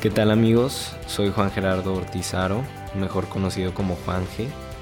¿Qué 0.00 0.10
tal 0.10 0.30
amigos? 0.30 0.94
Soy 1.08 1.32
Juan 1.32 1.50
Gerardo 1.50 1.92
Ortizaro, 1.94 2.62
mejor 2.94 3.28
conocido 3.28 3.74
como 3.74 3.96
Juan. 3.96 4.24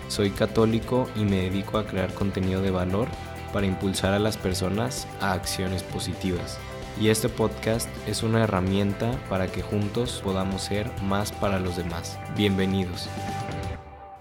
Soy 0.09 0.29
católico 0.29 1.09
y 1.17 1.25
me 1.25 1.37
dedico 1.37 1.79
a 1.79 1.87
crear 1.87 2.13
contenido 2.13 2.61
de 2.61 2.71
valor 2.71 3.09
para 3.51 3.65
impulsar 3.65 4.13
a 4.13 4.19
las 4.19 4.37
personas 4.37 5.09
a 5.23 5.33
acciones 5.33 5.83
positivas. 5.83 6.59
Y 7.01 7.09
este 7.09 7.31
podcast 7.31 7.89
es 8.07 8.23
una 8.23 8.45
herramienta 8.45 9.19
para 9.31 9.51
que 9.51 9.63
juntos 9.63 10.21
podamos 10.23 10.61
ser 10.61 10.91
más 11.05 11.33
para 11.33 11.61
los 11.61 11.79
demás. 11.79 12.19
Bienvenidos. 12.37 13.09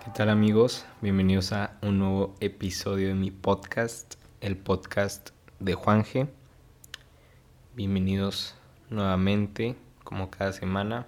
¿Qué 0.01 0.11
tal 0.11 0.29
amigos? 0.29 0.85
Bienvenidos 1.01 1.51
a 1.51 1.77
un 1.81 1.99
nuevo 1.99 2.35
episodio 2.39 3.09
de 3.09 3.15
mi 3.15 3.31
podcast, 3.31 4.15
el 4.39 4.55
podcast 4.55 5.31
de 5.59 5.73
Juan 5.73 6.05
G. 6.05 6.29
Bienvenidos 7.75 8.55
nuevamente 8.89 9.75
como 10.05 10.29
cada 10.29 10.53
semana. 10.53 11.05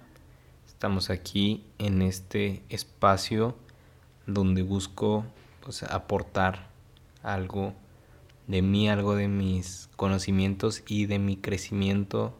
Estamos 0.66 1.08
aquí 1.08 1.64
en 1.78 2.02
este 2.02 2.62
espacio 2.68 3.56
donde 4.26 4.60
busco 4.60 5.24
pues, 5.62 5.82
aportar 5.84 6.68
algo 7.22 7.72
de 8.46 8.60
mí, 8.60 8.90
algo 8.90 9.14
de 9.14 9.28
mis 9.28 9.88
conocimientos 9.96 10.82
y 10.86 11.06
de 11.06 11.18
mi 11.18 11.36
crecimiento 11.38 12.36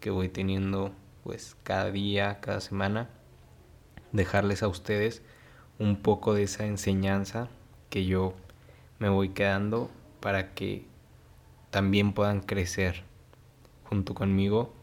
que 0.00 0.10
voy 0.10 0.28
teniendo 0.28 0.92
pues 1.22 1.56
cada 1.62 1.90
día, 1.90 2.40
cada 2.40 2.60
semana. 2.60 3.08
Dejarles 4.12 4.62
a 4.62 4.68
ustedes 4.68 5.22
un 5.78 5.96
poco 5.96 6.34
de 6.34 6.42
esa 6.42 6.66
enseñanza 6.66 7.48
que 7.88 8.04
yo 8.04 8.34
me 8.98 9.08
voy 9.08 9.30
quedando 9.30 9.90
para 10.20 10.52
que 10.52 10.84
también 11.70 12.12
puedan 12.12 12.40
crecer 12.40 13.04
junto 13.84 14.14
conmigo 14.14 14.74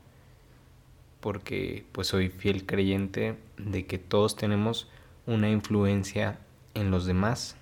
porque 1.20 1.86
pues 1.91 2.08
soy 2.08 2.30
fiel 2.30 2.66
creyente 2.66 3.38
de 3.58 3.86
que 3.86 3.98
todos 3.98 4.36
tenemos 4.36 4.88
una 5.26 5.50
influencia 5.50 6.39
en 6.73 6.92
los 6.92 7.06
demás. 7.06 7.56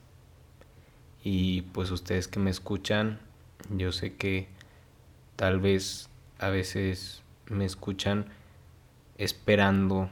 Y 1.23 1.63
pues 1.73 1.91
ustedes 1.91 2.27
que 2.27 2.39
me 2.39 2.49
escuchan 2.49 3.19
yo 3.69 3.91
sé 3.91 4.15
que 4.15 4.47
tal 5.35 5.59
vez 5.59 6.09
a 6.39 6.49
veces 6.49 7.21
me 7.49 7.65
escuchan 7.65 8.27
esperando 9.17 10.09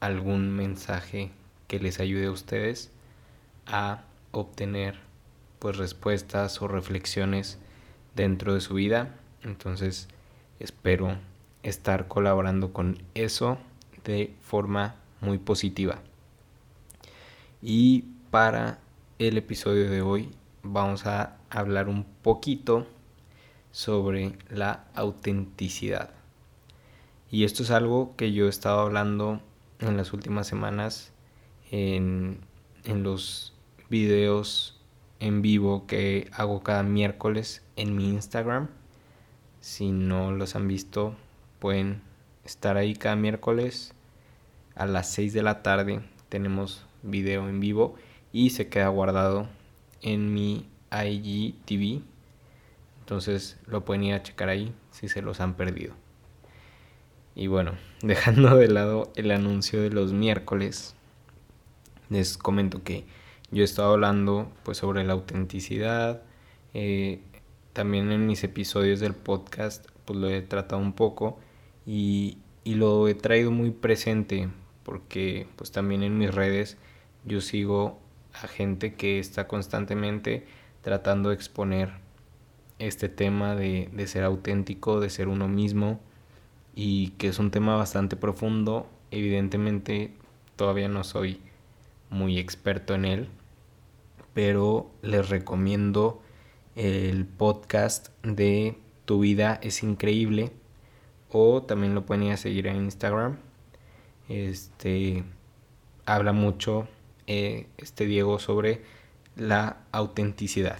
algún 0.00 0.50
mensaje 0.54 1.30
que 1.66 1.78
les 1.78 2.00
ayude 2.00 2.26
a 2.26 2.30
ustedes 2.30 2.90
a 3.66 4.04
obtener 4.30 4.98
pues 5.58 5.76
respuestas 5.76 6.60
o 6.62 6.68
reflexiones 6.68 7.58
dentro 8.14 8.54
de 8.54 8.60
su 8.60 8.74
vida. 8.74 9.14
Entonces 9.42 10.08
espero 10.58 11.18
estar 11.64 12.06
colaborando 12.06 12.72
con 12.72 13.02
eso 13.14 13.58
de 14.04 14.34
forma 14.40 14.96
muy 15.20 15.38
positiva. 15.38 15.98
Y 17.60 18.04
para 18.30 18.78
el 19.18 19.38
episodio 19.38 19.90
de 19.90 20.02
hoy 20.02 20.30
vamos 20.62 21.06
a 21.06 21.38
hablar 21.50 21.88
un 21.88 22.04
poquito 22.04 22.86
sobre 23.72 24.36
la 24.50 24.84
autenticidad. 24.94 26.10
Y 27.30 27.44
esto 27.44 27.62
es 27.64 27.70
algo 27.70 28.14
que 28.16 28.32
yo 28.32 28.46
he 28.46 28.50
estado 28.50 28.80
hablando 28.80 29.40
en 29.80 29.96
las 29.96 30.12
últimas 30.12 30.46
semanas 30.46 31.12
en, 31.70 32.38
en 32.84 33.02
los 33.02 33.54
videos 33.88 34.78
en 35.20 35.42
vivo 35.42 35.86
que 35.86 36.28
hago 36.32 36.62
cada 36.62 36.82
miércoles 36.82 37.62
en 37.76 37.96
mi 37.96 38.10
Instagram. 38.10 38.68
Si 39.60 39.90
no 39.90 40.32
los 40.32 40.54
han 40.54 40.68
visto, 40.68 41.16
pueden 41.64 42.02
estar 42.44 42.76
ahí 42.76 42.92
cada 42.92 43.16
miércoles 43.16 43.94
a 44.74 44.84
las 44.84 45.10
6 45.12 45.32
de 45.32 45.42
la 45.42 45.62
tarde. 45.62 46.02
Tenemos 46.28 46.84
video 47.02 47.48
en 47.48 47.58
vivo 47.58 47.94
y 48.34 48.50
se 48.50 48.68
queda 48.68 48.88
guardado 48.88 49.48
en 50.02 50.34
mi 50.34 50.66
IGTV. 50.92 52.02
Entonces 53.00 53.58
lo 53.66 53.82
pueden 53.82 54.04
ir 54.04 54.12
a 54.12 54.22
checar 54.22 54.50
ahí 54.50 54.74
si 54.90 55.08
se 55.08 55.22
los 55.22 55.40
han 55.40 55.54
perdido. 55.54 55.94
Y 57.34 57.46
bueno, 57.46 57.78
dejando 58.02 58.54
de 58.56 58.68
lado 58.68 59.10
el 59.16 59.30
anuncio 59.30 59.80
de 59.80 59.88
los 59.88 60.12
miércoles, 60.12 60.94
les 62.10 62.36
comento 62.36 62.82
que 62.82 63.06
yo 63.50 63.62
he 63.62 63.64
estado 63.64 63.94
hablando 63.94 64.52
pues 64.64 64.76
sobre 64.76 65.02
la 65.02 65.14
autenticidad. 65.14 66.20
Eh, 66.74 67.22
también 67.72 68.12
en 68.12 68.26
mis 68.26 68.44
episodios 68.44 69.00
del 69.00 69.14
podcast 69.14 69.86
pues 70.04 70.18
lo 70.18 70.28
he 70.28 70.42
tratado 70.42 70.82
un 70.82 70.92
poco 70.92 71.38
y, 71.86 72.38
lo 72.64 73.08
he 73.08 73.14
traído 73.14 73.50
muy 73.50 73.70
presente 73.70 74.48
porque 74.84 75.46
pues 75.56 75.70
también 75.70 76.02
en 76.02 76.16
mis 76.16 76.34
redes 76.34 76.78
yo 77.24 77.42
sigo 77.42 77.98
a 78.32 78.48
gente 78.48 78.94
que 78.94 79.18
está 79.18 79.46
constantemente 79.46 80.46
tratando 80.80 81.28
de 81.28 81.34
exponer 81.34 81.92
este 82.78 83.08
tema 83.08 83.54
de, 83.54 83.90
de, 83.92 84.06
ser 84.06 84.24
auténtico, 84.24 85.00
de 85.00 85.10
ser 85.10 85.28
uno 85.28 85.46
mismo 85.46 86.00
y 86.74 87.10
que 87.10 87.28
es 87.28 87.38
un 87.38 87.50
tema 87.50 87.76
bastante 87.76 88.16
profundo. 88.16 88.86
Evidentemente 89.10 90.12
todavía 90.56 90.88
no 90.88 91.04
soy 91.04 91.40
muy 92.10 92.38
experto 92.38 92.94
en 92.94 93.04
él, 93.04 93.28
pero 94.32 94.90
les 95.02 95.28
recomiendo 95.28 96.22
el 96.76 97.26
podcast 97.26 98.08
de 98.22 98.78
Tu 99.04 99.20
vida 99.20 99.60
es 99.62 99.82
increíble 99.82 100.52
o 101.36 101.64
también 101.64 101.96
lo 101.96 102.06
pueden 102.06 102.22
ir 102.22 102.32
a 102.32 102.36
seguir 102.36 102.68
en 102.68 102.76
Instagram. 102.76 103.38
Este 104.28 105.24
habla 106.06 106.32
mucho 106.32 106.86
eh, 107.26 107.66
este 107.76 108.06
Diego 108.06 108.38
sobre 108.38 108.82
la 109.34 109.78
autenticidad, 109.90 110.78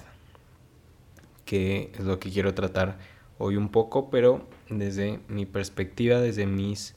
que 1.45 1.91
es 1.93 2.05
lo 2.05 2.21
que 2.21 2.31
quiero 2.31 2.55
tratar 2.55 2.99
hoy 3.37 3.57
un 3.57 3.69
poco, 3.69 4.11
pero 4.11 4.47
desde 4.71 5.19
mi 5.27 5.45
perspectiva, 5.45 6.21
desde 6.21 6.47
mis 6.47 6.95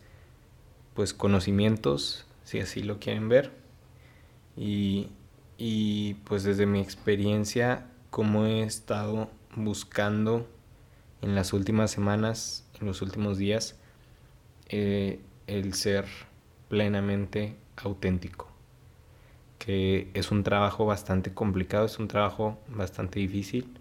pues 0.94 1.16
conocimientos, 1.16 2.28
si 2.44 2.59
así 2.59 2.84
lo 2.84 3.00
quieren 3.00 3.28
ver, 3.28 3.51
y, 4.56 5.09
y 5.57 6.13
pues 6.25 6.44
desde 6.44 6.68
mi 6.68 6.79
experiencia, 6.79 7.88
como 8.12 8.45
he 8.45 8.62
estado 8.62 9.31
buscando 9.56 10.47
en 11.24 11.34
las 11.34 11.53
últimas 11.53 11.89
semanas 11.89 12.66
en 12.79 12.88
los 12.88 13.01
últimos 13.01 13.38
días 13.38 13.79
eh, 14.69 15.19
el 15.47 15.73
ser 15.73 16.05
plenamente 16.69 17.55
auténtico, 17.77 18.47
que 19.59 20.09
es 20.13 20.31
un 20.31 20.43
trabajo 20.43 20.85
bastante 20.85 21.33
complicado, 21.33 21.85
es 21.85 21.99
un 21.99 22.07
trabajo 22.07 22.57
bastante 22.67 23.19
difícil. 23.19 23.77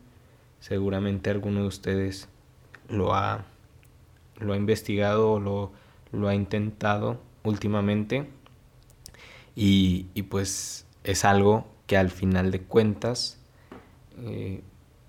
Seguramente 0.61 1.31
alguno 1.31 1.63
de 1.63 1.67
ustedes 1.67 2.29
lo 2.89 3.15
ha, 3.15 3.45
lo 4.39 4.53
ha 4.53 4.57
investigado 4.57 5.41
lo, 5.41 5.73
lo 6.13 6.29
ha 6.29 6.35
intentado 6.35 7.21
últimamente 7.43 8.29
y, 9.55 10.05
pues 10.25 10.87
es 11.03 11.25
algo 11.25 11.67
que 11.87 11.97
al 11.97 12.11
final 12.11 12.51
de 12.51 12.61
cuentas 12.61 13.41
eh, 14.19 14.63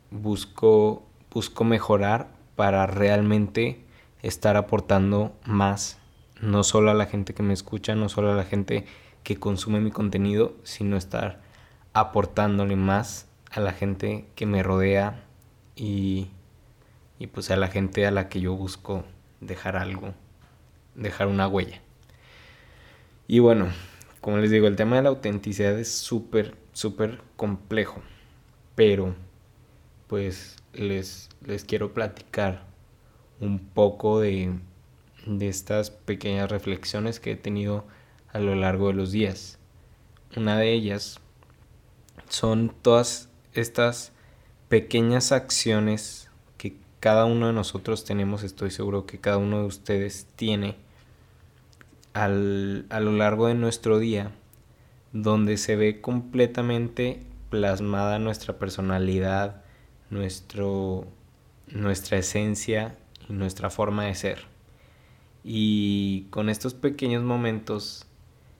busco, 0.10 1.04
busco 1.34 1.64
mejorar 1.66 2.30
para 2.58 2.88
realmente 2.88 3.80
estar 4.24 4.58
aportando 4.58 5.38
más, 5.46 6.00
no 6.42 6.64
solo 6.64 6.90
a 6.90 6.96
la 6.96 7.06
gente 7.06 7.36
que 7.36 7.44
me 7.44 7.54
escucha, 7.54 7.94
no 7.94 8.10
solo 8.10 8.32
a 8.32 8.36
la 8.36 8.46
gente 8.46 8.86
que 9.24 9.38
consume 9.38 9.80
mi 9.80 9.92
contenido, 9.92 10.56
sino 10.64 10.98
estar 10.98 11.40
aportándole 11.94 12.76
más 12.76 13.28
a 13.52 13.60
la 13.60 13.74
gente 13.74 14.26
que 14.34 14.48
me 14.48 14.64
rodea 14.64 15.24
y, 15.76 16.30
y 17.20 17.28
pues 17.28 17.52
a 17.52 17.58
la 17.58 17.68
gente 17.68 18.08
a 18.08 18.12
la 18.12 18.28
que 18.28 18.42
yo 18.42 18.56
busco 18.56 19.06
dejar 19.40 19.78
algo, 19.78 20.16
dejar 20.96 21.28
una 21.28 21.48
huella. 21.48 21.80
Y 23.28 23.38
bueno, 23.38 23.68
como 24.20 24.38
les 24.40 24.50
digo, 24.50 24.66
el 24.66 24.76
tema 24.76 24.96
de 24.96 25.04
la 25.04 25.10
autenticidad 25.10 25.78
es 25.78 25.92
súper, 25.92 26.56
súper 26.74 27.22
complejo, 27.36 28.02
pero 28.74 29.14
pues 30.08 30.58
les, 30.74 31.30
les 31.46 31.64
quiero 31.64 31.94
platicar 31.94 32.64
un 33.40 33.60
poco 33.60 34.20
de, 34.20 34.54
de 35.26 35.48
estas 35.48 35.92
pequeñas 35.92 36.50
reflexiones 36.50 37.20
que 37.20 37.32
he 37.32 37.36
tenido 37.36 37.86
a 38.32 38.40
lo 38.40 38.56
largo 38.56 38.88
de 38.88 38.94
los 38.94 39.12
días. 39.12 39.60
Una 40.36 40.58
de 40.58 40.74
ellas 40.74 41.20
son 42.30 42.74
todas 42.82 43.30
estas 43.54 44.12
pequeñas 44.70 45.32
acciones 45.32 46.30
que 46.58 46.76
cada 47.00 47.26
uno 47.26 47.48
de 47.48 47.54
nosotros 47.54 48.04
tenemos, 48.04 48.44
estoy 48.44 48.72
seguro 48.72 49.06
que 49.06 49.20
cada 49.20 49.38
uno 49.38 49.60
de 49.60 49.66
ustedes 49.66 50.28
tiene 50.36 50.76
al, 52.14 52.86
a 52.90 53.00
lo 53.00 53.12
largo 53.12 53.48
de 53.48 53.56
nuestro 53.56 54.00
día, 54.00 54.32
donde 55.14 55.58
se 55.58 55.76
ve 55.76 56.02
completamente 56.02 57.24
plasmada 57.50 58.20
nuestra 58.20 58.58
personalidad, 58.58 59.64
nuestro, 60.10 61.06
nuestra 61.68 62.18
esencia 62.18 62.98
y 63.28 63.34
nuestra 63.34 63.70
forma 63.70 64.06
de 64.06 64.16
ser. 64.16 64.46
Y 65.44 66.28
con 66.30 66.50
estos 66.50 66.74
pequeños 66.74 67.24
momentos 67.24 68.08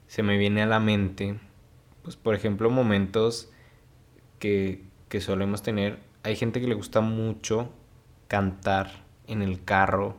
se 0.06 0.22
me 0.22 0.38
viene 0.38 0.62
a 0.62 0.66
la 0.66 0.80
mente, 0.80 1.38
pues 2.02 2.16
por 2.16 2.34
ejemplo, 2.34 2.70
momentos 2.70 3.50
que, 4.38 4.84
que 5.08 5.20
solemos 5.20 5.62
tener. 5.62 5.98
Hay 6.22 6.36
gente 6.36 6.60
que 6.60 6.68
le 6.68 6.74
gusta 6.74 7.00
mucho 7.00 7.70
cantar 8.28 9.04
en 9.26 9.42
el 9.42 9.64
carro 9.64 10.16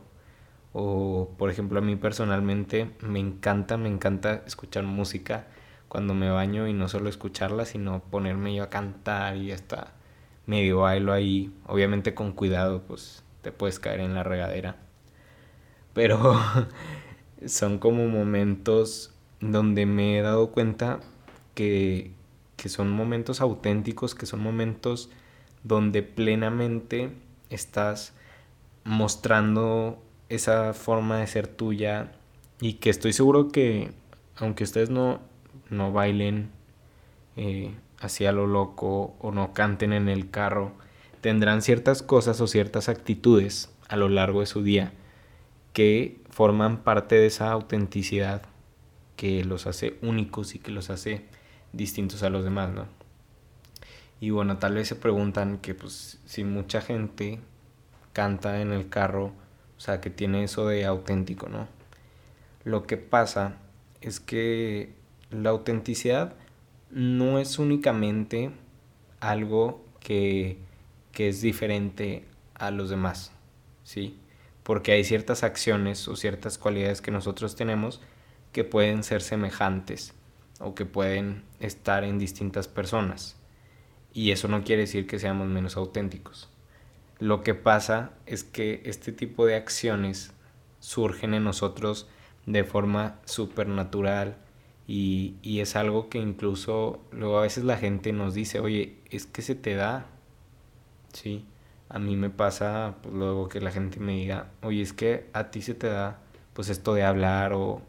o 0.72 1.30
por 1.36 1.50
ejemplo 1.50 1.78
a 1.80 1.82
mí 1.82 1.96
personalmente 1.96 2.90
me 3.00 3.18
encanta, 3.18 3.76
me 3.76 3.88
encanta 3.88 4.42
escuchar 4.46 4.84
música 4.84 5.48
cuando 5.88 6.14
me 6.14 6.30
baño 6.30 6.68
y 6.68 6.72
no 6.72 6.88
solo 6.88 7.08
escucharla, 7.08 7.64
sino 7.64 8.00
ponerme 8.00 8.54
yo 8.54 8.62
a 8.62 8.70
cantar 8.70 9.36
y 9.36 9.50
hasta 9.50 9.92
medio 10.50 10.78
bailo 10.78 11.12
ahí, 11.12 11.52
obviamente 11.64 12.12
con 12.12 12.32
cuidado, 12.32 12.82
pues 12.82 13.22
te 13.40 13.52
puedes 13.52 13.78
caer 13.78 14.00
en 14.00 14.14
la 14.14 14.24
regadera. 14.24 14.74
Pero 15.94 16.40
son 17.46 17.78
como 17.78 18.08
momentos 18.08 19.14
donde 19.40 19.86
me 19.86 20.18
he 20.18 20.22
dado 20.22 20.50
cuenta 20.50 20.98
que, 21.54 22.10
que 22.56 22.68
son 22.68 22.90
momentos 22.90 23.40
auténticos, 23.40 24.16
que 24.16 24.26
son 24.26 24.40
momentos 24.40 25.08
donde 25.62 26.02
plenamente 26.02 27.12
estás 27.48 28.12
mostrando 28.82 30.02
esa 30.28 30.74
forma 30.74 31.18
de 31.20 31.28
ser 31.28 31.46
tuya 31.46 32.10
y 32.60 32.74
que 32.74 32.90
estoy 32.90 33.12
seguro 33.12 33.50
que 33.50 33.92
aunque 34.36 34.64
ustedes 34.64 34.90
no, 34.90 35.20
no 35.68 35.92
bailen 35.92 36.50
eh, 37.36 37.72
hacia 38.00 38.32
lo 38.32 38.46
loco 38.46 39.14
o 39.20 39.30
no 39.30 39.52
canten 39.52 39.92
en 39.92 40.08
el 40.08 40.30
carro, 40.30 40.72
tendrán 41.20 41.62
ciertas 41.62 42.02
cosas 42.02 42.40
o 42.40 42.46
ciertas 42.46 42.88
actitudes 42.88 43.70
a 43.88 43.96
lo 43.96 44.08
largo 44.08 44.40
de 44.40 44.46
su 44.46 44.62
día 44.62 44.92
que 45.72 46.20
forman 46.30 46.78
parte 46.78 47.16
de 47.16 47.26
esa 47.26 47.50
autenticidad 47.50 48.42
que 49.16 49.44
los 49.44 49.66
hace 49.66 49.98
únicos 50.02 50.54
y 50.54 50.58
que 50.58 50.70
los 50.70 50.90
hace 50.90 51.24
distintos 51.72 52.22
a 52.22 52.30
los 52.30 52.44
demás, 52.44 52.70
¿no? 52.70 52.86
Y 54.20 54.30
bueno, 54.30 54.58
tal 54.58 54.74
vez 54.74 54.88
se 54.88 54.96
preguntan 54.96 55.58
que 55.58 55.74
pues 55.74 56.18
si 56.26 56.44
mucha 56.44 56.80
gente 56.80 57.40
canta 58.12 58.60
en 58.60 58.72
el 58.72 58.88
carro, 58.88 59.32
o 59.76 59.80
sea, 59.80 60.00
que 60.00 60.10
tiene 60.10 60.44
eso 60.44 60.66
de 60.66 60.84
auténtico, 60.84 61.48
¿no? 61.48 61.68
Lo 62.64 62.86
que 62.86 62.96
pasa 62.96 63.56
es 64.00 64.20
que 64.20 64.92
la 65.30 65.50
autenticidad 65.50 66.34
no 66.90 67.38
es 67.38 67.58
únicamente 67.58 68.50
algo 69.20 69.84
que, 70.00 70.58
que 71.12 71.28
es 71.28 71.40
diferente 71.40 72.26
a 72.54 72.70
los 72.70 72.90
demás, 72.90 73.32
¿sí? 73.84 74.18
Porque 74.62 74.92
hay 74.92 75.04
ciertas 75.04 75.42
acciones 75.42 76.06
o 76.08 76.16
ciertas 76.16 76.58
cualidades 76.58 77.00
que 77.00 77.10
nosotros 77.10 77.56
tenemos 77.56 78.00
que 78.52 78.64
pueden 78.64 79.02
ser 79.02 79.22
semejantes 79.22 80.14
o 80.58 80.74
que 80.74 80.84
pueden 80.84 81.44
estar 81.60 82.04
en 82.04 82.18
distintas 82.18 82.68
personas. 82.68 83.36
Y 84.12 84.32
eso 84.32 84.48
no 84.48 84.64
quiere 84.64 84.82
decir 84.82 85.06
que 85.06 85.18
seamos 85.18 85.48
menos 85.48 85.76
auténticos. 85.76 86.50
Lo 87.18 87.42
que 87.42 87.54
pasa 87.54 88.12
es 88.26 88.44
que 88.44 88.82
este 88.84 89.12
tipo 89.12 89.46
de 89.46 89.54
acciones 89.54 90.32
surgen 90.80 91.34
en 91.34 91.44
nosotros 91.44 92.08
de 92.46 92.64
forma 92.64 93.20
supernatural 93.24 94.36
y, 94.90 95.36
y 95.40 95.60
es 95.60 95.76
algo 95.76 96.08
que 96.08 96.18
incluso 96.18 96.98
luego 97.12 97.38
a 97.38 97.42
veces 97.42 97.62
la 97.62 97.76
gente 97.76 98.12
nos 98.12 98.34
dice, 98.34 98.58
oye, 98.58 98.96
es 99.08 99.24
que 99.24 99.40
se 99.40 99.54
te 99.54 99.76
da. 99.76 100.06
Sí, 101.12 101.44
a 101.88 102.00
mí 102.00 102.16
me 102.16 102.28
pasa 102.28 102.96
pues, 103.00 103.14
luego 103.14 103.48
que 103.48 103.60
la 103.60 103.70
gente 103.70 104.00
me 104.00 104.14
diga, 104.14 104.50
oye, 104.62 104.82
es 104.82 104.92
que 104.92 105.28
a 105.32 105.50
ti 105.52 105.62
se 105.62 105.74
te 105.74 105.86
da 105.86 106.18
pues 106.54 106.68
esto 106.70 106.92
de 106.94 107.04
hablar 107.04 107.52
o, 107.52 107.82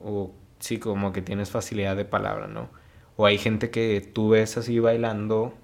o 0.00 0.30
sí, 0.60 0.78
como 0.78 1.12
que 1.12 1.22
tienes 1.22 1.50
facilidad 1.50 1.96
de 1.96 2.04
palabra, 2.04 2.46
¿no? 2.46 2.70
O 3.16 3.26
hay 3.26 3.38
gente 3.38 3.70
que 3.70 4.00
tú 4.00 4.28
ves 4.30 4.56
así 4.58 4.78
bailando 4.78 5.54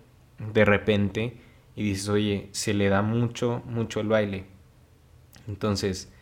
de 0.53 0.65
repente 0.65 1.37
y 1.77 1.85
dices, 1.85 2.09
oye, 2.09 2.49
se 2.51 2.75
le 2.75 2.89
da 2.89 3.03
mucho, 3.03 3.63
mucho 3.67 4.01
el 4.01 4.09
baile. 4.09 4.47
Entonces, 5.47 6.13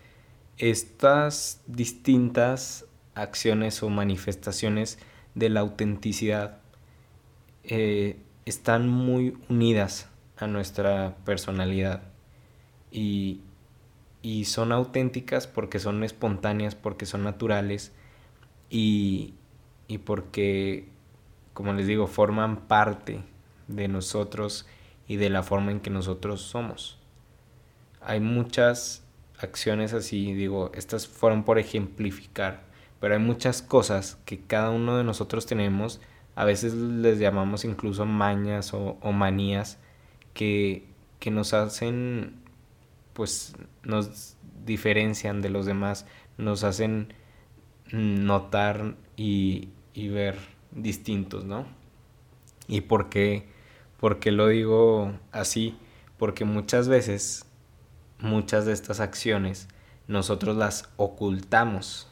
estas 0.59 1.63
distintas 1.67 2.87
acciones 3.15 3.83
o 3.83 3.91
manifestaciones 3.91 4.99
de 5.35 5.49
la 5.49 5.61
autenticidad 5.61 6.59
eh, 7.65 8.19
están 8.45 8.89
muy 8.89 9.37
unidas 9.49 10.09
a 10.37 10.47
nuestra 10.47 11.17
personalidad 11.25 12.03
y, 12.91 13.41
y 14.21 14.45
son 14.47 14.73
auténticas 14.73 15.47
porque 15.47 15.79
son 15.79 16.03
espontáneas, 16.05 16.75
porque 16.75 17.07
son 17.07 17.23
naturales 17.25 17.93
y, 18.71 19.35
y 19.89 19.99
porque, 19.99 20.89
como 21.55 21.73
les 21.73 21.87
digo, 21.87 22.07
forman 22.07 22.69
parte 22.69 23.21
de 23.69 23.89
nosotros 23.89 24.67
y 25.07 25.17
de 25.17 25.31
la 25.31 25.43
forma 25.43 25.71
en 25.71 25.81
que 25.81 25.91
nosotros 25.91 26.43
somos. 26.43 26.99
Hay 28.01 28.21
muchas 28.21 29.05
acciones 29.39 29.93
así, 29.93 30.33
digo, 30.33 30.71
estas 30.75 31.07
fueron 31.07 31.45
por 31.45 31.59
ejemplificar, 31.59 32.63
pero 33.03 33.15
hay 33.15 33.21
muchas 33.21 33.63
cosas 33.63 34.17
que 34.25 34.39
cada 34.43 34.71
uno 34.71 34.97
de 34.97 35.03
nosotros 35.03 35.45
tenemos, 35.45 36.01
a 36.37 36.45
veces 36.45 36.73
les 36.73 37.19
llamamos 37.19 37.65
incluso 37.65 38.07
mañas 38.07 38.73
o, 38.75 38.97
manías, 39.11 39.81
que, 40.35 40.87
que 41.19 41.33
nos 41.33 41.53
hacen, 41.53 42.37
pues 43.13 43.57
nos 43.83 44.37
diferencian 44.65 45.43
de 45.43 45.51
los 45.51 45.67
demás, 45.67 46.07
nos 46.39 46.63
hacen 46.63 47.13
notar 47.91 48.95
y, 49.17 49.71
y 49.95 50.07
ver 50.07 50.39
distintos, 50.71 51.45
¿no? 51.45 51.67
¿Y 52.69 52.83
por 52.83 53.09
qué, 53.09 53.49
por 53.99 54.21
qué 54.21 54.31
lo 54.31 54.47
digo 54.47 55.13
así? 55.33 55.77
Porque 56.19 56.45
muchas 56.45 56.87
veces, 56.87 57.47
muchas 58.21 58.65
de 58.65 58.73
estas 58.75 59.01
acciones, 59.01 59.67
nosotros 60.07 60.57
las 60.57 60.89
ocultamos, 60.99 62.12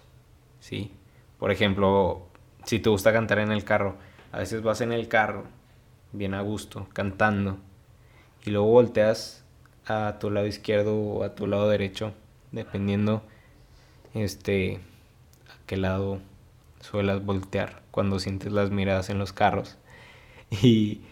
¿sí? 0.60 0.92
Por 1.38 1.50
ejemplo, 1.50 2.26
si 2.64 2.78
te 2.78 2.90
gusta 2.90 3.12
cantar 3.12 3.38
en 3.38 3.50
el 3.50 3.64
carro, 3.64 3.96
a 4.32 4.38
veces 4.38 4.62
vas 4.62 4.80
en 4.80 4.92
el 4.92 5.08
carro, 5.08 5.44
bien 6.12 6.34
a 6.34 6.42
gusto, 6.42 6.86
cantando, 6.92 7.58
y 8.44 8.50
luego 8.50 8.66
volteas 8.66 9.44
a 9.86 10.18
tu 10.20 10.30
lado 10.30 10.46
izquierdo 10.46 10.96
o 10.96 11.24
a 11.24 11.34
tu 11.34 11.46
lado 11.46 11.68
derecho, 11.68 12.12
dependiendo 12.52 13.22
este 14.14 14.76
a 15.48 15.66
qué 15.66 15.76
lado 15.76 16.20
suelas 16.80 17.24
voltear 17.24 17.82
cuando 17.90 18.18
sientes 18.18 18.52
las 18.52 18.70
miradas 18.70 19.10
en 19.10 19.18
los 19.18 19.32
carros. 19.32 19.76
Y, 20.62 21.02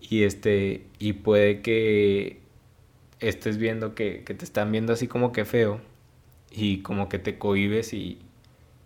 y 0.00 0.24
este 0.24 0.86
y 0.98 1.12
puede 1.12 1.62
que 1.62 2.40
estés 3.20 3.58
viendo 3.58 3.94
que, 3.94 4.24
que, 4.24 4.34
te 4.34 4.44
están 4.44 4.72
viendo 4.72 4.92
así 4.92 5.06
como 5.06 5.30
que 5.30 5.44
feo 5.44 5.80
y 6.50 6.78
como 6.78 7.08
que 7.08 7.20
te 7.20 7.38
cohibes 7.38 7.94
y, 7.94 8.18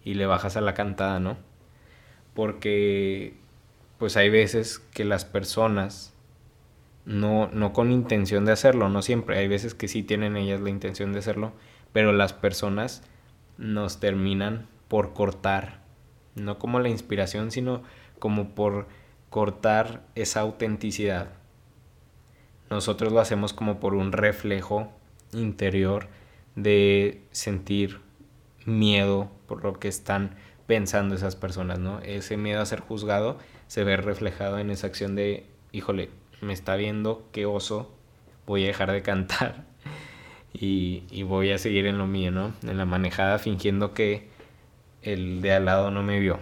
y 0.07 0.15
le 0.15 0.25
bajas 0.25 0.57
a 0.57 0.61
la 0.61 0.73
cantada, 0.73 1.19
¿no? 1.19 1.37
Porque 2.33 3.35
pues 3.99 4.17
hay 4.17 4.31
veces 4.31 4.79
que 4.79 5.05
las 5.05 5.25
personas 5.25 6.15
no, 7.05 7.49
no 7.49 7.73
con 7.73 7.91
intención 7.91 8.45
de 8.45 8.53
hacerlo, 8.53 8.89
no 8.89 9.03
siempre, 9.03 9.37
hay 9.37 9.49
veces 9.49 9.75
que 9.75 9.89
sí 9.89 10.05
tienen 10.05 10.37
ellas 10.37 10.61
la 10.61 10.71
intención 10.71 11.13
de 11.13 11.19
hacerlo, 11.19 11.53
pero 11.93 12.13
las 12.13 12.33
personas 12.33 13.03
nos 13.59 13.99
terminan 13.99 14.69
por 14.87 15.13
cortar, 15.13 15.81
no 16.37 16.57
como 16.61 16.79
la 16.79 16.89
inspiración, 16.89 17.51
sino 17.51 17.83
como 18.21 18.55
por 18.55 18.87
cortar 19.29 20.05
esa 20.15 20.41
autenticidad. 20.41 21.31
Nosotros 22.71 23.13
lo 23.13 23.19
hacemos 23.19 23.53
como 23.53 23.81
por 23.81 23.95
un 23.95 24.13
reflejo 24.13 24.93
interior 25.33 26.07
de 26.55 27.23
sentir 27.33 28.06
miedo 28.66 29.30
por 29.46 29.64
lo 29.64 29.78
que 29.78 29.88
están 29.88 30.37
pensando 30.66 31.14
esas 31.14 31.37
personas, 31.37 31.78
¿no? 31.78 32.00
Ese 32.00 32.37
miedo 32.37 32.61
a 32.61 32.66
ser 32.66 32.80
juzgado 32.80 33.38
se 33.68 33.85
ve 33.85 33.96
reflejado 33.96 34.58
en 34.58 34.70
esa 34.70 34.88
acción 34.88 35.14
de, 35.14 35.46
híjole, 35.73 36.11
me 36.40 36.52
está 36.52 36.76
viendo, 36.76 37.26
qué 37.32 37.46
oso, 37.46 37.90
voy 38.46 38.64
a 38.64 38.68
dejar 38.68 38.92
de 38.92 39.02
cantar 39.02 39.64
y, 40.52 41.23
voy 41.23 41.52
a 41.52 41.58
seguir 41.58 41.87
en 41.87 41.99
lo 41.99 42.06
mío, 42.06 42.30
¿no? 42.30 42.52
En 42.62 42.76
la 42.76 42.85
manejada 42.85 43.38
fingiendo 43.38 43.94
que 43.94 44.28
el 45.02 45.40
de 45.40 45.52
al 45.52 45.64
lado 45.64 45.90
no 45.90 46.02
me 46.02 46.20
vio. 46.20 46.38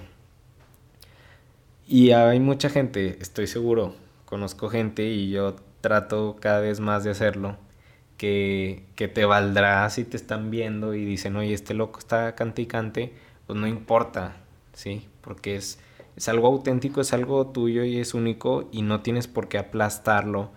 Y 1.86 2.12
hay 2.12 2.40
mucha 2.40 2.70
gente, 2.70 3.18
estoy 3.20 3.46
seguro, 3.46 3.94
conozco 4.24 4.70
gente 4.70 5.04
y 5.04 5.30
yo 5.30 5.56
trato 5.82 6.36
cada 6.40 6.60
vez 6.60 6.80
más 6.80 7.04
de 7.04 7.10
hacerlo, 7.10 7.58
que, 8.16 8.85
que 8.97 9.09
te 9.09 9.25
valdrá 9.25 9.88
si 9.90 10.04
te 10.04 10.16
están 10.16 10.50
viendo 10.50 10.94
y 10.94 11.04
dicen, 11.04 11.37
oye, 11.37 11.54
este 11.54 11.75
loco 11.75 11.99
está 11.99 12.35
cante 12.35 12.62
y 12.62 12.66
cante, 12.66 13.12
pues 13.47 13.59
no 13.59 13.66
importa, 13.66 14.37
¿sí? 14.73 15.09
Porque 15.21 15.56
es 15.56 15.78
es 16.16 16.28
algo 16.28 16.47
auténtico, 16.47 17.00
es 17.00 17.12
algo 17.12 17.47
tuyo 17.49 17.85
y 17.85 17.99
es 17.99 18.14
único 18.14 18.68
y 18.73 18.83
no 18.83 19.00
tienes 19.00 19.26
por 19.26 19.49
qué 19.49 19.59
aplastarlo 19.59 20.50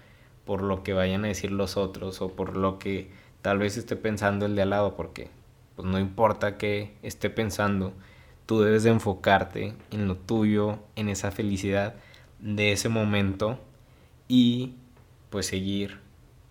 por 0.46 0.62
lo 0.62 0.84
que 0.84 0.94
vayan 0.94 1.26
a 1.26 1.30
decir 1.30 1.52
los 1.52 1.78
otros 1.78 2.22
o 2.22 2.30
por 2.30 2.56
lo 2.56 2.80
que 2.80 3.10
tal 3.42 3.58
vez 3.58 3.78
esté 3.78 3.96
pensando 3.96 4.46
el 4.46 4.56
de 4.56 4.62
al 4.62 4.70
lado, 4.70 4.96
porque 4.96 5.30
pues 5.76 5.88
no 5.88 6.00
importa 6.00 6.58
qué 6.58 6.94
esté 7.02 7.30
pensando, 7.30 7.94
tú 8.46 8.62
debes 8.62 8.84
de 8.84 8.92
enfocarte 8.92 9.74
en 9.92 10.08
lo 10.08 10.16
tuyo, 10.16 10.80
en 10.96 11.10
esa 11.10 11.32
felicidad 11.32 11.96
de 12.40 12.72
ese 12.72 12.90
momento 12.90 13.60
y 14.28 14.76
pues 15.30 15.48
seguir 15.48 16.00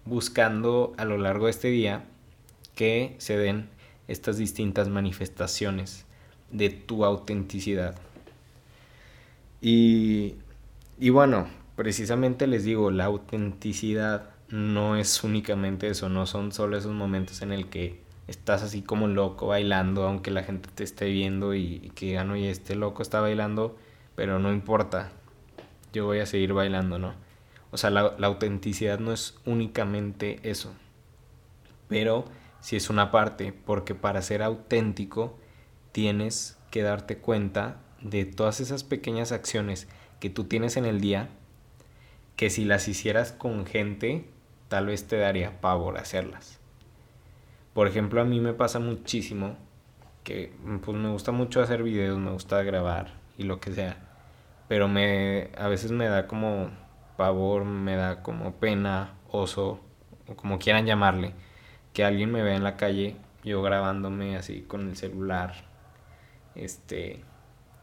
buscando 0.07 0.95
a 0.97 1.05
lo 1.05 1.19
largo 1.19 1.47
de 1.47 1.51
este 1.51 1.69
día 1.69 2.05
que 2.75 3.15
se 3.19 3.37
den 3.37 3.69
estas 4.09 4.39
distintas 4.39 4.89
manifestaciones 4.89 6.07
de 6.51 6.71
tu 6.71 7.05
autenticidad. 7.05 7.97
Y, 9.61 10.35
y 10.99 11.11
bueno, 11.11 11.49
precisamente 11.75 12.47
les 12.47 12.65
digo, 12.65 12.91
la 12.91 13.05
autenticidad 13.05 14.31
no 14.49 14.97
es 14.97 15.25
únicamente 15.25 15.89
eso, 15.89 16.09
no 16.09 16.27
son 16.27 16.53
solo 16.53 16.77
esos 16.77 16.93
momentos 16.93 17.43
en 17.43 17.53
el 17.53 17.69
que 17.69 18.01
estás 18.29 18.63
así 18.63 18.83
como 18.83 19.09
loco 19.09 19.49
bailando, 19.49 20.07
aunque 20.07 20.31
la 20.31 20.43
gente 20.43 20.69
te 20.75 20.85
esté 20.85 21.07
viendo 21.07 21.55
y, 21.55 21.93
que 21.95 22.07
digan, 22.07 22.31
oye, 22.31 22.51
este 22.51 22.75
loco 22.75 23.03
está 23.03 23.21
bailando, 23.21 23.77
pero 24.15 24.39
no 24.39 24.53
importa, 24.53 25.11
yo 25.93 26.07
voy 26.07 26.21
a 26.21 26.27
seguir 26.27 26.53
bailando, 26.53 26.99
¿no? 26.99 27.15
O 27.70 27.76
sea, 27.76 27.90
la, 27.90 28.14
autenticidad 28.23 28.99
no 28.99 29.12
es 29.12 29.38
únicamente 29.44 30.40
eso, 30.42 30.73
pero 31.88 32.25
sí 32.61 32.76
es 32.76 32.90
una 32.90 33.11
parte, 33.11 33.52
porque 33.52 33.94
para 33.94 34.23
ser 34.23 34.42
auténtico 34.42 35.38
tienes 35.92 36.58
que 36.70 36.82
darte 36.82 37.18
cuenta 37.18 37.80
de 38.00 38.25
todas 38.25 38.61
esas 38.61 38.85
pequeñas 38.85 39.32
acciones 39.32 39.88
que 40.20 40.30
tú 40.30 40.44
tienes 40.44 40.76
en 40.76 40.85
el 40.85 41.00
día, 41.00 41.28
que 42.37 42.50
si 42.50 42.64
las 42.64 42.88
hicieras 42.88 43.32
con 43.32 43.66
gente, 43.66 44.28
tal 44.68 44.87
vez 44.87 45.06
te 45.06 45.16
daría 45.16 45.61
pavor 45.61 45.99
hacerlas. 45.99 46.61
Por 47.73 47.88
ejemplo, 47.88 48.20
a 48.20 48.25
mí 48.25 48.40
me 48.40 48.54
pasa 48.54 48.78
muchísimo 48.78 49.56
que 50.25 50.52
pues 50.85 50.96
me 50.96 51.11
gusta 51.11 51.30
mucho 51.30 51.61
hacer 51.61 51.82
videos, 51.82 52.18
me 52.18 52.30
gusta 52.30 52.62
grabar 52.62 53.14
y 53.38 53.44
lo 53.44 53.61
que 53.61 53.73
sea, 53.73 53.96
pero 54.66 54.88
me 54.88 55.50
a 55.56 55.68
veces 55.68 55.92
me 55.92 56.06
da 56.06 56.26
como 56.26 56.70
pavor, 57.16 57.64
me 57.64 57.96
da 57.96 58.23
como 58.23 58.54
pena, 58.54 59.14
oso 59.30 59.80
o 60.28 60.37
como 60.37 60.58
quieran 60.58 60.87
llamarle, 60.87 61.35
que 61.92 62.04
alguien 62.04 62.30
me 62.32 62.42
vea 62.42 62.56
en 62.56 62.64
la 62.64 62.76
calle 62.76 63.16
yo 63.44 63.62
grabándome 63.62 64.37
así 64.37 64.62
con 64.62 64.88
el 64.88 64.96
celular. 64.96 65.54
Este 66.54 67.23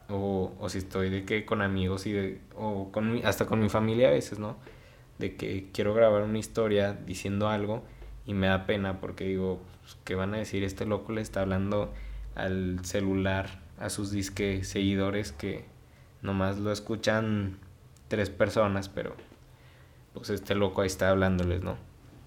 o, 0.09 0.51
o 0.59 0.69
si 0.69 0.79
estoy 0.79 1.09
de 1.09 1.25
que 1.25 1.45
con 1.45 1.61
amigos 1.61 2.05
y 2.05 2.11
de, 2.11 2.41
o 2.55 2.91
con 2.91 3.25
hasta 3.25 3.45
con 3.45 3.59
mi 3.61 3.69
familia 3.69 4.09
a 4.09 4.11
veces, 4.11 4.39
¿no? 4.39 4.57
de 5.19 5.35
que 5.35 5.69
quiero 5.71 5.93
grabar 5.93 6.23
una 6.23 6.39
historia 6.39 6.93
diciendo 6.93 7.49
algo 7.49 7.83
y 8.25 8.33
me 8.33 8.47
da 8.47 8.65
pena 8.65 8.99
porque 8.99 9.25
digo, 9.25 9.61
pues, 9.81 9.97
¿qué 10.03 10.15
van 10.15 10.33
a 10.33 10.37
decir? 10.37 10.63
Este 10.63 10.85
loco 10.85 11.13
le 11.13 11.21
está 11.21 11.41
hablando 11.41 11.93
al 12.35 12.83
celular 12.83 13.61
a 13.79 13.89
sus 13.89 14.11
disque 14.11 14.63
seguidores 14.63 15.31
que 15.31 15.65
nomás 16.21 16.57
lo 16.57 16.71
escuchan 16.71 17.59
tres 18.07 18.29
personas, 18.29 18.89
pero 18.89 19.15
pues 20.13 20.29
este 20.29 20.55
loco 20.55 20.81
ahí 20.81 20.87
está 20.87 21.09
hablándoles, 21.09 21.63
¿no? 21.63 21.77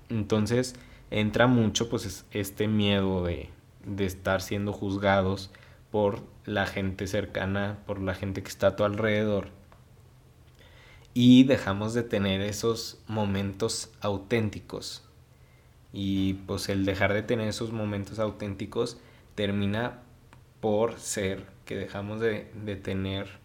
Entonces 0.09 0.75
entra 1.11 1.47
mucho 1.47 1.89
pues 1.89 2.27
este 2.31 2.69
miedo 2.69 3.25
de, 3.25 3.51
de 3.85 4.07
estar 4.07 4.43
siendo 4.43 4.73
juzgados 4.73 5.51
por 5.91 6.23
la 6.45 6.67
gente 6.67 7.07
cercana, 7.07 7.79
por 7.87 8.01
la 8.01 8.15
gente 8.15 8.43
que 8.43 8.49
está 8.49 8.69
a 8.69 8.77
tu 8.77 8.85
alrededor 8.85 9.49
y 11.19 11.45
dejamos 11.45 11.95
de 11.95 12.03
tener 12.03 12.43
esos 12.43 13.01
momentos 13.07 13.91
auténticos. 14.03 15.03
Y 15.91 16.35
pues 16.35 16.69
el 16.69 16.85
dejar 16.85 17.15
de 17.15 17.23
tener 17.23 17.49
esos 17.49 17.73
momentos 17.73 18.19
auténticos 18.19 18.99
termina 19.35 20.03
por 20.61 20.99
ser 20.99 21.47
que 21.65 21.75
dejamos 21.75 22.21
de, 22.21 22.51
tener 22.83 23.39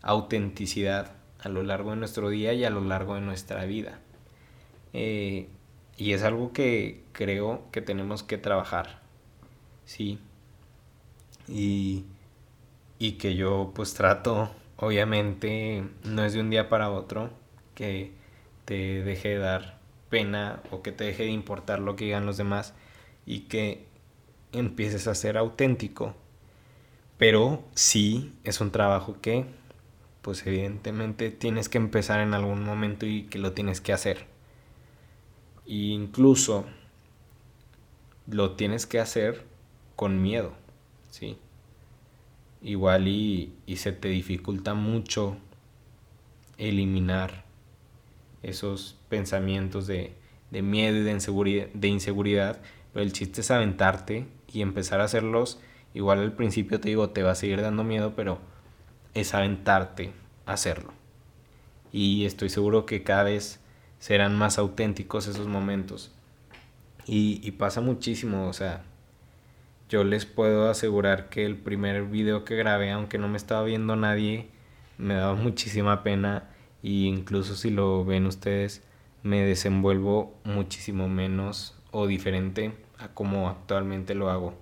autenticidad 0.00 1.12
a 1.42 1.48
lo 1.48 1.62
largo 1.62 1.90
de 1.90 1.96
nuestro 1.96 2.28
día 2.28 2.52
y 2.52 2.64
a 2.64 2.70
lo 2.70 2.80
largo 2.80 3.14
de 3.14 3.20
nuestra 3.20 3.64
vida. 3.64 4.00
Eh, 4.92 5.48
y 5.96 6.12
es 6.12 6.22
algo 6.22 6.52
que 6.52 7.02
creo 7.12 7.64
que 7.72 7.82
tenemos 7.82 8.22
que 8.22 8.38
trabajar. 8.38 9.00
Sí. 9.84 10.18
Y, 11.48 12.04
y 12.98 13.12
que 13.12 13.34
yo 13.34 13.72
pues 13.74 13.94
trato 13.94 14.50
obviamente 14.76 15.84
no 16.04 16.24
es 16.24 16.32
de 16.32 16.40
un 16.40 16.50
día 16.50 16.68
para 16.68 16.90
otro 16.90 17.30
que 17.74 18.12
te 18.64 19.02
deje 19.02 19.30
de 19.30 19.38
dar 19.38 19.78
pena 20.10 20.60
o 20.70 20.82
que 20.82 20.92
te 20.92 21.04
deje 21.04 21.24
de 21.24 21.30
importar 21.30 21.78
lo 21.78 21.96
que 21.96 22.06
digan 22.06 22.26
los 22.26 22.36
demás 22.36 22.74
y 23.24 23.40
que 23.42 23.86
empieces 24.52 25.06
a 25.06 25.14
ser 25.14 25.36
auténtico. 25.38 26.14
Pero 27.16 27.62
sí 27.74 28.34
es 28.44 28.60
un 28.60 28.72
trabajo 28.72 29.16
que, 29.20 29.46
pues 30.22 30.46
evidentemente 30.46 31.30
tienes 31.30 31.68
que 31.68 31.78
empezar 31.78 32.20
en 32.20 32.34
algún 32.34 32.64
momento 32.64 33.06
y 33.06 33.24
que 33.24 33.38
lo 33.38 33.52
tienes 33.52 33.80
que 33.80 33.92
hacer. 33.92 34.26
E 35.66 35.74
incluso 35.74 36.64
lo 38.26 38.52
tienes 38.52 38.86
que 38.86 39.00
hacer 39.00 39.44
con 39.96 40.22
miedo, 40.22 40.54
¿sí? 41.10 41.38
igual 42.62 43.08
y, 43.08 43.52
se 43.76 43.92
te 43.92 44.08
dificulta 44.08 44.74
mucho 44.74 45.36
eliminar 46.58 47.44
esos 48.42 48.98
pensamientos 49.08 49.86
de, 49.86 50.14
miedo 50.50 50.98
y 50.98 51.02
de 51.02 51.10
inseguridad, 51.10 51.68
de 51.74 51.88
inseguridad, 51.88 52.60
pero 52.92 53.04
el 53.04 53.12
chiste 53.12 53.40
es 53.40 53.50
aventarte 53.50 54.26
y 54.52 54.62
empezar 54.62 55.00
a 55.00 55.04
hacerlos. 55.04 55.60
Igual 55.94 56.20
al 56.20 56.32
principio 56.32 56.80
te 56.80 56.88
digo, 56.88 57.10
te 57.10 57.22
va 57.22 57.32
a 57.32 57.34
seguir 57.34 57.60
dando 57.60 57.84
miedo, 57.84 58.14
pero 58.14 58.38
es 59.14 59.34
aventarte 59.34 60.12
a 60.46 60.54
hacerlo. 60.54 60.92
Y 61.92 62.24
estoy 62.24 62.48
seguro 62.48 62.86
que 62.86 63.02
cada 63.02 63.24
vez 63.24 63.60
serán 63.98 64.36
más 64.36 64.58
auténticos 64.58 65.26
esos 65.26 65.46
momentos. 65.46 66.12
Y, 67.06 67.40
y 67.42 67.52
pasa 67.52 67.80
muchísimo, 67.80 68.48
o 68.48 68.52
sea, 68.52 68.82
yo 69.88 70.04
les 70.04 70.24
puedo 70.24 70.70
asegurar 70.70 71.28
que 71.28 71.44
el 71.44 71.56
primer 71.56 72.04
video 72.04 72.44
que 72.44 72.56
grabé, 72.56 72.90
aunque 72.92 73.18
no 73.18 73.28
me 73.28 73.36
estaba 73.36 73.62
viendo 73.62 73.94
nadie, 73.96 74.48
me 74.98 75.14
daba 75.14 75.34
muchísima 75.34 76.02
pena 76.02 76.48
e 76.82 76.88
incluso 76.90 77.54
si 77.54 77.70
lo 77.70 78.04
ven 78.04 78.26
ustedes, 78.26 78.82
me 79.22 79.42
desenvuelvo 79.42 80.34
muchísimo 80.44 81.08
menos 81.08 81.76
o 81.90 82.06
diferente 82.06 82.72
a 82.98 83.08
como 83.08 83.48
actualmente 83.48 84.14
lo 84.14 84.30
hago 84.30 84.54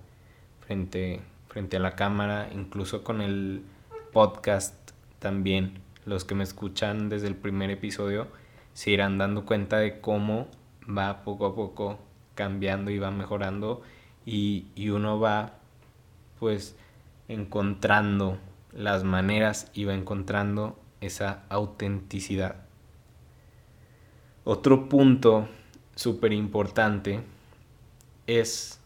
frente, 0.65 1.21
frente 1.47 1.77
a 1.77 1.79
la 1.79 1.95
cámara, 1.95 2.49
incluso 2.53 3.03
con 3.03 3.21
el 3.21 3.63
podcast 4.11 4.91
también. 5.19 5.79
Los 6.05 6.25
que 6.25 6.35
me 6.35 6.43
escuchan 6.43 7.09
desde 7.09 7.27
el 7.27 7.35
primer 7.35 7.69
episodio 7.69 8.27
se 8.73 8.91
irán 8.91 9.17
dando 9.17 9.45
cuenta 9.45 9.77
de 9.77 9.99
cómo 10.01 10.47
va 10.87 11.23
poco 11.23 11.45
a 11.45 11.55
poco 11.55 11.99
cambiando 12.35 12.91
y 12.91 12.99
va 12.99 13.11
mejorando 13.11 13.81
y, 14.25 14.67
uno 14.89 15.19
va 15.19 15.53
pues 16.39 16.75
encontrando 17.27 18.37
las 18.71 19.03
maneras 19.03 19.69
y 19.73 19.85
va 19.85 19.93
encontrando 19.93 20.79
esa 21.01 21.43
autenticidad. 21.49 22.55
Otro 24.43 24.89
punto 24.89 25.47
súper 25.95 26.33
importante 26.33 27.21
es 28.27 28.79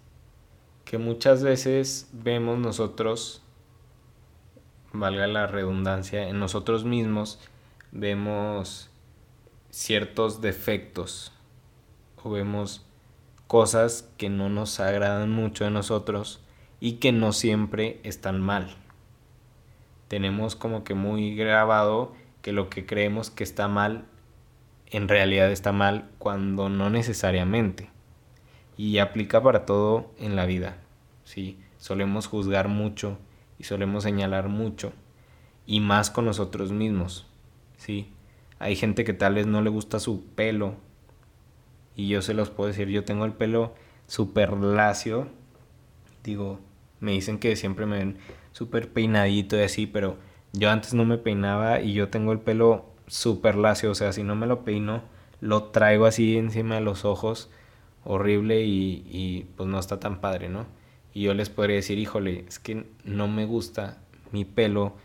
que 0.84 0.98
muchas 0.98 1.44
veces 1.44 2.10
vemos 2.12 2.60
nosotros, 2.60 3.42
valga 5.00 5.28
la 5.28 5.48
redundancia, 5.48 6.28
en 6.28 6.40
nosotros 6.40 6.86
mismos 6.86 7.40
vemos 7.92 8.90
ciertos 9.70 10.42
defectos 10.42 11.32
o 12.24 12.30
vemos 12.32 12.86
cosas 13.48 14.10
que 14.18 14.30
no 14.30 14.50
nos 14.50 14.80
agradan 14.80 15.32
mucho 15.32 15.64
de 15.64 15.72
nosotros 15.72 16.42
y 16.80 16.94
que 16.94 17.12
no 17.12 17.32
siempre 17.32 18.00
están 18.04 18.42
mal. 18.42 18.76
Tenemos 20.08 20.56
como 20.56 20.84
que 20.84 20.94
muy 20.94 21.36
grabado 21.36 22.14
que 22.42 22.52
lo 22.52 22.70
que 22.70 22.86
creemos 22.86 23.30
que 23.32 23.44
está 23.44 23.68
mal 23.68 24.06
en 24.88 25.08
realidad 25.08 25.52
está 25.52 25.72
mal 25.72 26.10
cuando 26.20 26.70
no 26.70 26.90
necesariamente. 26.90 27.90
Y 28.78 29.00
aplica 29.00 29.42
para 29.42 29.66
todo 29.66 30.12
en 30.20 30.36
la 30.36 30.46
vida. 30.46 30.78
¿sí? 31.24 31.60
Solemos 31.78 32.28
juzgar 32.28 32.68
mucho 32.68 33.18
y 33.60 33.64
solemos 33.64 34.04
señalar 34.04 34.50
mucho. 34.50 34.94
Y 35.66 35.80
más 35.80 36.10
con 36.12 36.26
nosotros 36.26 36.72
mismos. 36.72 37.28
¿sí? 37.78 38.10
Hay 38.60 38.76
gente 38.76 39.04
que 39.04 39.14
tal 39.14 39.36
vez 39.36 39.48
no 39.48 39.62
le 39.62 39.70
gusta 39.70 40.00
su 40.00 40.24
pelo 40.36 40.76
y 41.96 42.08
yo 42.08 42.22
se 42.22 42.34
los 42.34 42.50
puedo 42.50 42.68
decir, 42.68 42.90
yo 42.90 43.04
tengo 43.04 43.26
el 43.26 43.34
pelo 43.34 43.74
súper 44.08 44.54
lacio. 44.54 45.28
Digo, 46.24 46.60
me 47.00 47.12
dicen 47.12 47.40
que 47.40 47.56
siempre 47.56 47.86
me 47.86 47.98
ven 47.98 48.18
súper 48.52 48.92
peinadito 48.92 49.58
y 49.58 49.62
así, 49.62 49.88
pero 49.88 50.18
yo 50.54 50.70
antes 50.70 50.94
no 50.94 51.06
me 51.06 51.18
peinaba 51.18 51.82
y 51.82 51.94
yo 51.94 52.10
tengo 52.10 52.32
el 52.32 52.40
pelo 52.40 52.86
súper 53.08 53.56
lacio. 53.56 53.92
O 53.92 53.96
sea, 53.96 54.14
si 54.14 54.24
no 54.24 54.36
me 54.36 54.48
lo 54.48 54.64
peino, 54.66 55.04
lo 55.42 55.66
traigo 55.66 56.06
así 56.06 56.38
encima 56.38 56.76
de 56.76 56.82
los 56.82 57.06
ojos, 57.06 57.50
horrible 58.04 58.64
y, 58.64 59.06
y 59.10 59.48
pues 59.56 59.70
no 59.70 59.80
está 59.80 60.00
tan 60.00 60.20
padre, 60.22 60.50
¿no? 60.50 60.66
Y 61.16 61.24
yo 61.24 61.34
les 61.34 61.50
podría 61.50 61.78
decir, 61.78 61.98
híjole, 61.98 62.44
es 62.46 62.60
que 62.60 62.86
no 63.06 63.30
me 63.30 63.46
gusta 63.46 63.98
mi 64.34 64.44
pelo, 64.44 64.98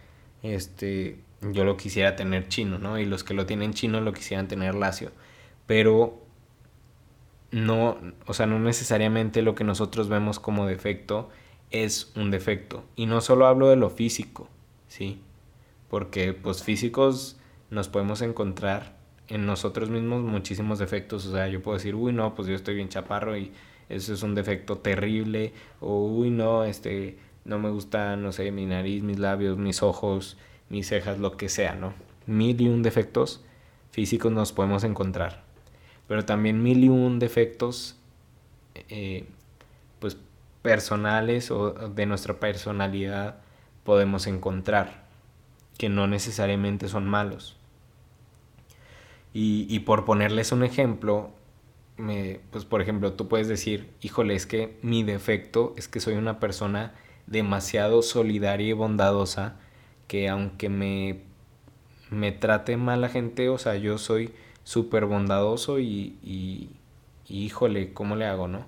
este, 0.42 1.20
yo 1.40 1.64
lo 1.64 1.76
quisiera 1.76 2.16
tener 2.16 2.48
chino, 2.48 2.80
¿no? 2.80 2.98
Y 2.98 3.06
los 3.06 3.22
que 3.22 3.32
lo 3.32 3.46
tienen 3.46 3.74
chino 3.74 4.00
lo 4.00 4.12
quisieran 4.12 4.48
tener 4.48 4.74
lacio. 4.74 5.12
Pero 5.68 6.20
no, 7.52 7.96
o 8.26 8.34
sea, 8.34 8.46
no 8.46 8.58
necesariamente 8.58 9.40
lo 9.40 9.54
que 9.54 9.62
nosotros 9.62 10.08
vemos 10.08 10.40
como 10.40 10.66
defecto 10.66 11.30
es 11.70 12.10
un 12.16 12.32
defecto. 12.32 12.82
Y 12.96 13.06
no 13.06 13.20
solo 13.20 13.46
hablo 13.46 13.68
de 13.68 13.76
lo 13.76 13.88
físico, 13.88 14.48
¿sí? 14.88 15.20
Porque 15.88 16.32
pues 16.32 16.64
físicos 16.64 17.36
nos 17.70 17.88
podemos 17.88 18.20
encontrar 18.20 18.96
en 19.28 19.46
nosotros 19.46 19.90
mismos 19.90 20.22
muchísimos 20.24 20.80
defectos. 20.80 21.24
O 21.26 21.32
sea, 21.32 21.46
yo 21.46 21.62
puedo 21.62 21.78
decir, 21.78 21.94
uy, 21.94 22.12
no, 22.12 22.34
pues 22.34 22.48
yo 22.48 22.56
estoy 22.56 22.74
bien 22.74 22.88
chaparro 22.88 23.36
y 23.36 23.52
eso 23.90 24.14
es 24.14 24.22
un 24.22 24.34
defecto 24.34 24.78
terrible. 24.78 25.52
O, 25.80 26.06
uy, 26.06 26.30
no, 26.30 26.64
este, 26.64 27.18
no 27.44 27.58
me 27.58 27.70
gusta, 27.70 28.16
no 28.16 28.32
sé, 28.32 28.50
mi 28.52 28.64
nariz, 28.66 29.02
mis 29.02 29.18
labios, 29.18 29.58
mis 29.58 29.82
ojos, 29.82 30.38
mis 30.68 30.88
cejas, 30.88 31.18
lo 31.18 31.36
que 31.36 31.48
sea, 31.48 31.74
¿no? 31.74 31.92
Mil 32.26 32.60
y 32.60 32.68
un 32.68 32.82
defectos 32.82 33.44
físicos 33.90 34.32
nos 34.32 34.52
podemos 34.52 34.84
encontrar. 34.84 35.42
Pero 36.08 36.24
también 36.24 36.62
mil 36.62 36.82
y 36.84 36.88
un 36.88 37.18
defectos, 37.18 37.96
eh, 38.88 39.26
pues, 39.98 40.16
personales 40.62 41.50
o 41.50 41.72
de 41.72 42.06
nuestra 42.06 42.38
personalidad 42.38 43.40
podemos 43.84 44.26
encontrar, 44.26 45.04
que 45.78 45.88
no 45.88 46.06
necesariamente 46.06 46.88
son 46.88 47.08
malos. 47.08 47.56
Y, 49.32 49.78
por 49.80 50.04
ponerles 50.04 50.50
un 50.50 50.64
ejemplo, 50.64 51.30
me, 52.00 52.40
pues 52.50 52.64
por 52.64 52.82
ejemplo, 52.82 53.12
tú 53.12 53.28
puedes 53.28 53.48
decir, 53.48 53.90
híjole, 54.02 54.34
es 54.34 54.46
que 54.46 54.78
mi 54.82 55.02
defecto 55.02 55.74
es 55.76 55.88
que 55.88 56.00
soy 56.00 56.14
una 56.14 56.40
persona 56.40 56.94
demasiado 57.26 58.02
solidaria 58.02 58.68
y 58.68 58.72
bondadosa, 58.72 59.56
que 60.08 60.28
aunque 60.28 60.68
me, 60.68 61.20
me 62.10 62.32
trate 62.32 62.76
mal 62.76 63.00
la 63.00 63.08
gente, 63.08 63.48
o 63.48 63.58
sea, 63.58 63.76
yo 63.76 63.98
soy 63.98 64.32
súper 64.64 65.06
bondadoso 65.06 65.78
y, 65.78 66.18
y, 66.22 66.70
híjole, 67.28 67.92
¿cómo 67.92 68.16
le 68.16 68.26
hago, 68.26 68.48
no? 68.48 68.66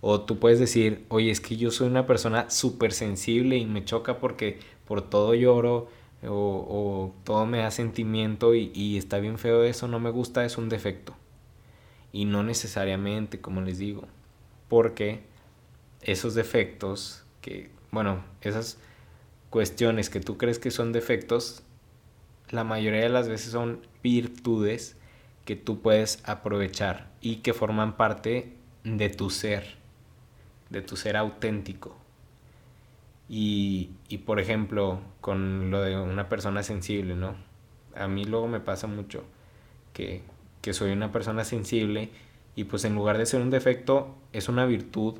O 0.00 0.20
tú 0.22 0.38
puedes 0.38 0.58
decir, 0.58 1.04
oye, 1.08 1.30
es 1.30 1.40
que 1.40 1.56
yo 1.56 1.70
soy 1.70 1.88
una 1.88 2.06
persona 2.06 2.50
súper 2.50 2.92
sensible 2.92 3.56
y 3.56 3.66
me 3.66 3.84
choca 3.84 4.18
porque 4.18 4.58
por 4.86 5.02
todo 5.02 5.34
lloro 5.34 5.88
o, 6.28 7.14
todo 7.24 7.46
me 7.46 7.58
da 7.58 7.70
sentimiento 7.70 8.54
y, 8.54 8.70
y, 8.74 8.96
está 8.98 9.18
bien 9.18 9.38
feo 9.38 9.64
eso, 9.64 9.88
no 9.88 10.00
me 10.00 10.10
gusta, 10.10 10.44
es 10.44 10.58
un 10.58 10.68
defecto. 10.68 11.14
Y 12.12 12.26
no 12.26 12.42
necesariamente, 12.42 13.40
como 13.40 13.62
les 13.62 13.78
digo, 13.78 14.06
porque 14.68 15.22
esos 16.02 16.34
defectos 16.34 17.24
que, 17.40 17.70
bueno, 17.90 18.24
esas 18.42 18.78
cuestiones 19.50 20.10
que 20.10 20.20
tú 20.20 20.36
crees 20.36 20.58
que 20.58 20.70
son 20.70 20.92
defectos, 20.92 21.62
la 22.50 22.64
mayoría 22.64 23.00
de 23.00 23.08
las 23.08 23.28
veces 23.28 23.52
son 23.52 23.80
virtudes 24.02 24.96
que 25.44 25.56
tú 25.56 25.80
puedes 25.80 26.22
aprovechar 26.24 27.10
y 27.20 27.36
que 27.36 27.52
forman 27.52 27.96
parte 27.96 28.56
de 28.84 29.08
tu 29.08 29.30
ser, 29.30 29.76
de 30.70 30.82
tu 30.82 30.96
ser 30.96 31.16
auténtico. 31.16 31.96
Y, 33.28 33.90
y, 34.08 34.18
por 34.18 34.40
ejemplo, 34.40 35.00
con 35.20 35.70
lo 35.70 35.80
de 35.80 35.96
una 35.96 36.28
persona 36.28 36.62
sensible, 36.62 37.14
¿no? 37.14 37.34
A 37.94 38.08
mí 38.08 38.24
luego 38.24 38.48
me 38.48 38.60
pasa 38.60 38.86
mucho 38.86 39.24
que, 39.92 40.22
que 40.62 40.72
soy 40.72 40.92
una 40.92 41.12
persona 41.12 41.44
sensible 41.44 42.08
y 42.56 42.64
pues 42.64 42.84
en 42.84 42.94
lugar 42.94 43.18
de 43.18 43.26
ser 43.26 43.42
un 43.42 43.50
defecto 43.50 44.14
es 44.32 44.48
una 44.48 44.64
virtud 44.64 45.16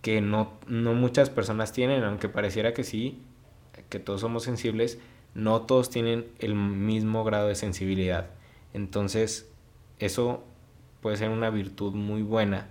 que 0.00 0.20
no, 0.20 0.52
no 0.66 0.94
muchas 0.94 1.28
personas 1.28 1.72
tienen, 1.72 2.04
aunque 2.04 2.28
pareciera 2.28 2.72
que 2.72 2.84
sí, 2.84 3.18
que 3.88 3.98
todos 3.98 4.20
somos 4.20 4.44
sensibles, 4.44 4.98
no 5.34 5.62
todos 5.62 5.90
tienen 5.90 6.26
el 6.38 6.54
mismo 6.54 7.24
grado 7.24 7.48
de 7.48 7.54
sensibilidad. 7.54 8.30
Entonces, 8.72 9.50
eso 9.98 10.44
puede 11.00 11.16
ser 11.16 11.30
una 11.30 11.50
virtud 11.50 11.92
muy 11.92 12.22
buena 12.22 12.68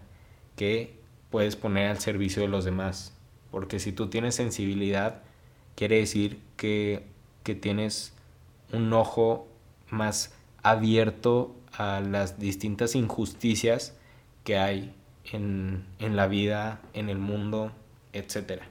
que 0.55 0.95
puedes 1.29 1.55
poner 1.55 1.89
al 1.89 1.99
servicio 1.99 2.41
de 2.41 2.47
los 2.47 2.63
demás. 2.63 3.13
Porque 3.51 3.79
si 3.79 3.91
tú 3.91 4.07
tienes 4.07 4.35
sensibilidad, 4.35 5.21
quiere 5.75 5.97
decir 5.97 6.39
que, 6.57 7.03
que 7.43 7.55
tienes 7.55 8.13
un 8.71 8.93
ojo 8.93 9.47
más 9.89 10.33
abierto 10.63 11.55
a 11.77 11.99
las 11.99 12.39
distintas 12.39 12.95
injusticias 12.95 13.95
que 14.43 14.57
hay 14.57 14.95
en, 15.31 15.85
en 15.99 16.15
la 16.15 16.27
vida, 16.27 16.81
en 16.93 17.09
el 17.09 17.17
mundo, 17.17 17.71
etc. 18.13 18.61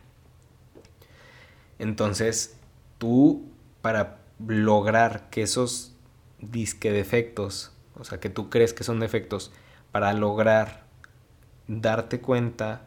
Entonces, 1.79 2.57
tú 2.99 3.45
para 3.83 4.19
lograr 4.47 5.29
que 5.31 5.43
esos 5.43 5.95
disque 6.40 6.90
defectos, 6.90 7.73
o 7.97 8.05
sea, 8.05 8.21
que 8.21 8.31
tú 8.31 8.51
crees 8.51 8.73
que 8.73 8.85
son 8.85 9.01
defectos, 9.01 9.53
para 9.93 10.12
lograr 10.12 10.85
darte 11.67 12.21
cuenta 12.21 12.87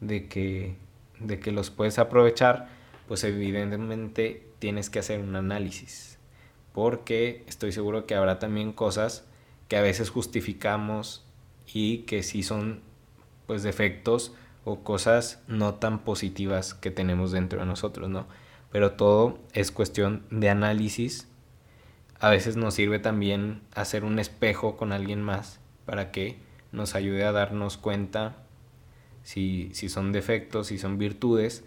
de 0.00 0.28
que 0.28 0.76
de 1.18 1.40
que 1.40 1.52
los 1.52 1.70
puedes 1.70 1.98
aprovechar, 1.98 2.68
pues 3.08 3.24
evidentemente 3.24 4.46
tienes 4.58 4.90
que 4.90 4.98
hacer 4.98 5.20
un 5.20 5.36
análisis. 5.36 6.18
Porque 6.72 7.44
estoy 7.46 7.72
seguro 7.72 8.06
que 8.06 8.14
habrá 8.14 8.38
también 8.38 8.72
cosas 8.72 9.24
que 9.68 9.76
a 9.76 9.82
veces 9.82 10.10
justificamos 10.10 11.24
y 11.72 11.98
que 11.98 12.22
sí 12.22 12.42
son 12.42 12.80
pues 13.46 13.62
defectos 13.62 14.32
o 14.64 14.82
cosas 14.82 15.42
no 15.46 15.74
tan 15.74 16.00
positivas 16.04 16.74
que 16.74 16.90
tenemos 16.90 17.32
dentro 17.32 17.60
de 17.60 17.66
nosotros, 17.66 18.08
¿no? 18.08 18.26
Pero 18.70 18.92
todo 18.92 19.38
es 19.52 19.70
cuestión 19.70 20.24
de 20.30 20.48
análisis. 20.48 21.28
A 22.18 22.30
veces 22.30 22.56
nos 22.56 22.74
sirve 22.74 22.98
también 22.98 23.62
hacer 23.74 24.04
un 24.04 24.18
espejo 24.18 24.76
con 24.76 24.92
alguien 24.92 25.22
más 25.22 25.60
para 25.84 26.10
que 26.10 26.38
nos 26.72 26.94
ayude 26.94 27.24
a 27.24 27.32
darnos 27.32 27.76
cuenta 27.76 28.36
si, 29.22 29.70
si 29.74 29.88
son 29.88 30.12
defectos, 30.12 30.68
si 30.68 30.78
son 30.78 30.98
virtudes, 30.98 31.64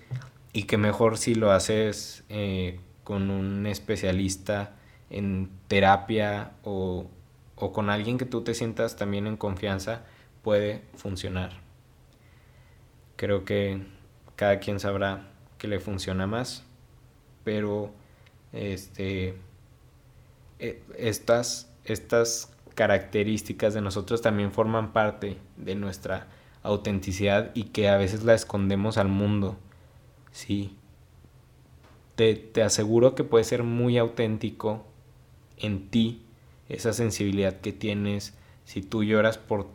y 0.54 0.64
que 0.64 0.78
mejor 0.78 1.18
si 1.18 1.36
lo 1.36 1.52
haces 1.52 2.24
eh, 2.30 2.80
con 3.04 3.30
un 3.30 3.68
especialista 3.68 4.76
en 5.10 5.50
terapia 5.68 6.52
o, 6.64 7.10
o 7.58 7.74
con 7.74 7.90
alguien 7.90 8.18
que 8.18 8.26
tú 8.26 8.44
te 8.44 8.54
sientas 8.54 8.96
también 8.96 9.28
en 9.28 9.36
confianza, 9.36 10.04
puede 10.44 10.84
funcionar. 10.96 11.52
Creo 13.16 13.46
que 13.46 13.84
cada 14.36 14.60
quien 14.60 14.80
sabrá 14.80 15.32
que 15.58 15.68
le 15.68 15.80
funciona 15.80 16.28
más, 16.28 16.64
pero 17.44 17.92
este, 18.54 19.36
e, 20.60 20.84
estas, 20.98 21.74
estas 21.84 22.54
características 22.76 23.74
de 23.74 23.82
nosotros 23.82 24.22
también 24.22 24.52
forman 24.52 24.94
parte 24.94 25.38
de 25.58 25.74
nuestra 25.74 26.28
autenticidad 26.62 27.52
y 27.56 27.66
que 27.66 27.90
a 27.90 27.98
veces 27.98 28.24
la 28.24 28.36
escondemos 28.36 28.98
al 28.98 29.08
mundo. 29.08 29.58
Sí. 30.32 30.78
Te, 32.16 32.36
te 32.36 32.62
aseguro 32.62 33.16
que 33.16 33.24
puede 33.24 33.44
ser 33.44 33.64
muy 33.64 33.98
auténtico 33.98 34.86
en 35.58 35.90
ti 35.90 36.27
esa 36.70 36.94
sensibilidad 36.94 37.60
que 37.60 37.74
tienes. 37.74 38.34
Si 38.66 38.82
tú 38.82 39.04
lloras 39.04 39.38
por 39.38 39.68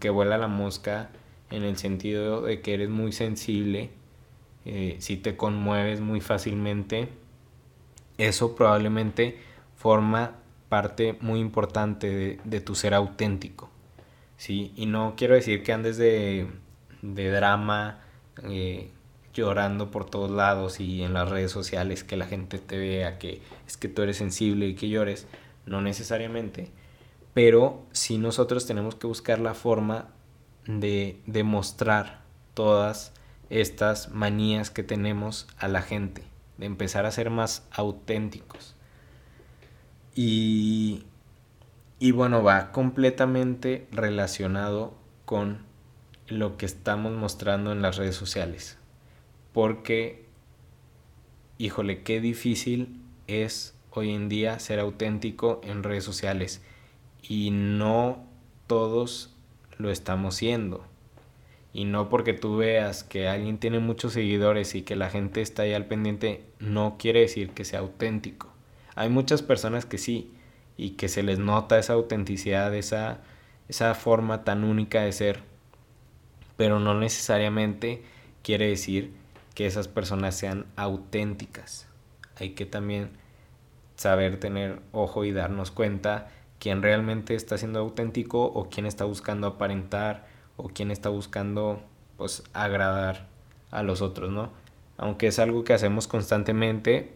que 0.00 0.10
vuela 0.10 0.36
la 0.36 0.48
mosca, 0.48 1.10
en 1.50 1.62
el 1.62 1.76
sentido 1.78 2.42
de 2.42 2.60
que 2.60 2.74
eres 2.74 2.90
muy 2.90 3.12
sensible, 3.12 3.90
eh, 4.64 4.96
si 4.98 5.16
te 5.16 5.36
conmueves 5.36 6.00
muy 6.00 6.20
fácilmente, 6.20 7.08
eso 8.18 8.56
probablemente 8.56 9.38
forma 9.76 10.36
parte 10.68 11.16
muy 11.20 11.40
importante 11.40 12.38
de, 12.42 12.60
tu 12.60 12.74
ser 12.74 12.94
auténtico. 12.94 13.70
¿sí? 14.36 14.72
Y 14.76 14.86
no 14.86 15.14
quiero 15.16 15.34
decir 15.34 15.62
que 15.62 15.72
andes 15.72 15.96
de, 15.96 16.48
de 17.02 17.30
drama, 17.30 18.00
eh, 18.42 18.90
llorando 19.32 19.90
por 19.90 20.08
todos 20.08 20.30
lados 20.30 20.80
y 20.80 21.02
en 21.02 21.12
las 21.12 21.28
redes 21.28 21.52
sociales 21.52 22.04
que 22.04 22.16
la 22.16 22.26
gente 22.26 22.58
te 22.58 22.78
vea 22.78 23.18
que 23.18 23.42
es 23.66 23.76
que 23.76 23.88
tú 23.88 24.02
eres 24.02 24.16
sensible 24.16 24.66
y 24.66 24.74
que 24.74 24.88
llores, 24.88 25.26
no 25.66 25.80
necesariamente, 25.80 26.70
pero 27.34 27.84
sí 27.92 28.18
nosotros 28.18 28.66
tenemos 28.66 28.94
que 28.94 29.06
buscar 29.06 29.38
la 29.38 29.54
forma 29.54 30.08
de 30.66 31.20
demostrar 31.26 32.22
todas 32.54 33.12
estas 33.50 34.10
manías 34.10 34.70
que 34.70 34.82
tenemos 34.82 35.46
a 35.58 35.68
la 35.68 35.82
gente, 35.82 36.22
de 36.56 36.66
empezar 36.66 37.04
a 37.04 37.10
ser 37.10 37.30
más 37.30 37.66
auténticos. 37.70 38.74
Y 40.14 41.04
y 41.98 42.10
bueno, 42.10 42.42
va 42.42 42.72
completamente 42.72 43.86
relacionado 43.90 44.94
con 45.24 45.64
lo 46.28 46.58
que 46.58 46.66
estamos 46.66 47.12
mostrando 47.12 47.72
en 47.72 47.80
las 47.80 47.96
redes 47.96 48.16
sociales. 48.16 48.78
Porque, 49.54 50.26
híjole, 51.56 52.02
qué 52.02 52.20
difícil 52.20 53.00
es 53.26 53.75
hoy 53.98 54.14
en 54.14 54.28
día 54.28 54.58
ser 54.58 54.78
auténtico 54.78 55.60
en 55.64 55.82
redes 55.82 56.04
sociales. 56.04 56.62
Y 57.22 57.50
no 57.50 58.24
todos 58.66 59.34
lo 59.78 59.90
estamos 59.90 60.36
siendo. 60.36 60.84
Y 61.72 61.84
no 61.84 62.08
porque 62.08 62.32
tú 62.32 62.56
veas 62.56 63.04
que 63.04 63.28
alguien 63.28 63.58
tiene 63.58 63.80
muchos 63.80 64.12
seguidores 64.12 64.74
y 64.74 64.82
que 64.82 64.96
la 64.96 65.10
gente 65.10 65.42
está 65.42 65.62
ahí 65.62 65.74
al 65.74 65.86
pendiente, 65.86 66.44
no 66.58 66.96
quiere 66.98 67.20
decir 67.20 67.50
que 67.50 67.64
sea 67.64 67.80
auténtico. 67.80 68.48
Hay 68.94 69.10
muchas 69.10 69.42
personas 69.42 69.84
que 69.84 69.98
sí, 69.98 70.32
y 70.76 70.90
que 70.90 71.08
se 71.08 71.22
les 71.22 71.38
nota 71.38 71.78
esa 71.78 71.94
autenticidad, 71.94 72.74
esa, 72.74 73.20
esa 73.68 73.94
forma 73.94 74.44
tan 74.44 74.64
única 74.64 75.02
de 75.02 75.12
ser, 75.12 75.42
pero 76.56 76.80
no 76.80 76.98
necesariamente 76.98 78.02
quiere 78.42 78.68
decir 78.68 79.12
que 79.54 79.66
esas 79.66 79.88
personas 79.88 80.36
sean 80.36 80.66
auténticas. 80.76 81.88
Hay 82.38 82.50
que 82.50 82.66
también 82.66 83.10
saber 83.96 84.38
tener 84.38 84.80
ojo 84.92 85.24
y 85.24 85.32
darnos 85.32 85.70
cuenta 85.70 86.28
quién 86.58 86.82
realmente 86.82 87.34
está 87.34 87.58
siendo 87.58 87.80
auténtico 87.80 88.44
o 88.44 88.68
quién 88.68 88.86
está 88.86 89.04
buscando 89.04 89.46
aparentar 89.46 90.26
o 90.56 90.68
quién 90.68 90.90
está 90.90 91.08
buscando 91.08 91.82
pues 92.16 92.42
agradar 92.52 93.26
a 93.70 93.82
los 93.82 94.00
otros, 94.00 94.30
¿no? 94.30 94.50
Aunque 94.96 95.26
es 95.26 95.38
algo 95.38 95.64
que 95.64 95.74
hacemos 95.74 96.08
constantemente, 96.08 97.12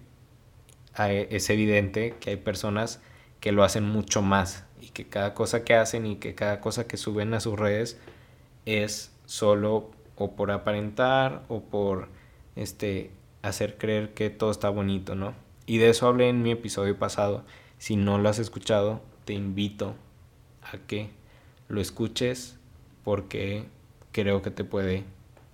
es 0.98 1.48
evidente 1.48 2.16
que 2.20 2.30
hay 2.30 2.36
personas 2.36 3.00
que 3.40 3.52
lo 3.52 3.64
hacen 3.64 3.84
mucho 3.84 4.20
más 4.20 4.66
y 4.80 4.88
que 4.88 5.06
cada 5.06 5.32
cosa 5.32 5.64
que 5.64 5.74
hacen 5.74 6.04
y 6.04 6.16
que 6.16 6.34
cada 6.34 6.60
cosa 6.60 6.86
que 6.86 6.98
suben 6.98 7.32
a 7.32 7.40
sus 7.40 7.58
redes 7.58 7.98
es 8.66 9.12
solo 9.24 9.90
o 10.16 10.36
por 10.36 10.50
aparentar 10.50 11.44
o 11.48 11.62
por 11.62 12.08
este 12.56 13.10
hacer 13.40 13.78
creer 13.78 14.12
que 14.12 14.28
todo 14.28 14.50
está 14.50 14.68
bonito, 14.68 15.14
¿no? 15.14 15.34
Y 15.70 15.78
de 15.78 15.88
eso 15.88 16.08
hablé 16.08 16.28
en 16.28 16.42
mi 16.42 16.50
episodio 16.50 16.98
pasado. 16.98 17.44
Si 17.78 17.94
no 17.94 18.18
lo 18.18 18.28
has 18.28 18.40
escuchado, 18.40 19.00
te 19.24 19.34
invito 19.34 19.94
a 20.62 20.78
que 20.78 21.10
lo 21.68 21.80
escuches 21.80 22.58
porque 23.04 23.66
creo 24.10 24.42
que 24.42 24.50
te 24.50 24.64
puede 24.64 25.04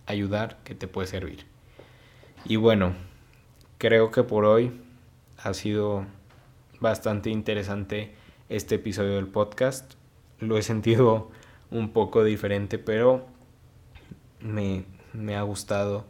ayudar, 0.07 0.57
que 0.65 0.75
te 0.75 0.89
puede 0.89 1.07
servir. 1.07 1.45
Y 2.47 2.57
bueno, 2.57 2.95
creo 3.77 4.11
que 4.11 4.23
por 4.23 4.47
hoy 4.47 4.81
ha 5.37 5.53
sido 5.53 6.07
bastante 6.81 7.29
interesante 7.29 8.15
este 8.49 8.77
episodio 8.77 9.17
del 9.17 9.27
podcast. 9.27 9.97
Lo 10.41 10.57
he 10.57 10.63
sentido 10.63 11.31
un 11.71 11.91
poco 11.91 12.25
diferente, 12.25 12.79
pero 12.79 13.27
me, 14.41 14.87
me 15.13 15.37
ha 15.37 15.43
gustado. 15.43 16.07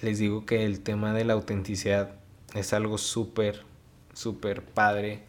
Les 0.00 0.20
digo 0.20 0.46
que 0.46 0.64
el 0.64 0.82
tema 0.84 1.12
de 1.12 1.24
la 1.24 1.32
autenticidad 1.32 2.21
es 2.54 2.72
algo 2.72 2.98
súper, 2.98 3.64
súper 4.12 4.62
padre, 4.64 5.22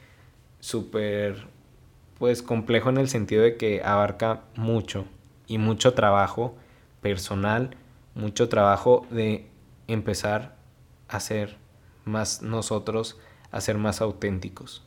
súper, 0.60 1.48
pues 2.20 2.42
complejo 2.42 2.90
en 2.90 2.98
el 2.98 3.10
sentido 3.10 3.44
de 3.44 3.58
que 3.58 3.82
abarca 3.84 4.44
mucho 4.56 5.06
y 5.48 5.58
mucho 5.58 5.94
trabajo 5.94 6.56
personal, 7.02 7.76
mucho 8.16 8.50
trabajo 8.50 9.06
de 9.10 9.48
empezar 9.88 10.56
a 11.08 11.20
ser 11.20 11.58
más 12.06 12.42
nosotros, 12.42 13.20
a 13.52 13.62
ser 13.62 13.78
más 13.78 14.02
auténticos. 14.02 14.84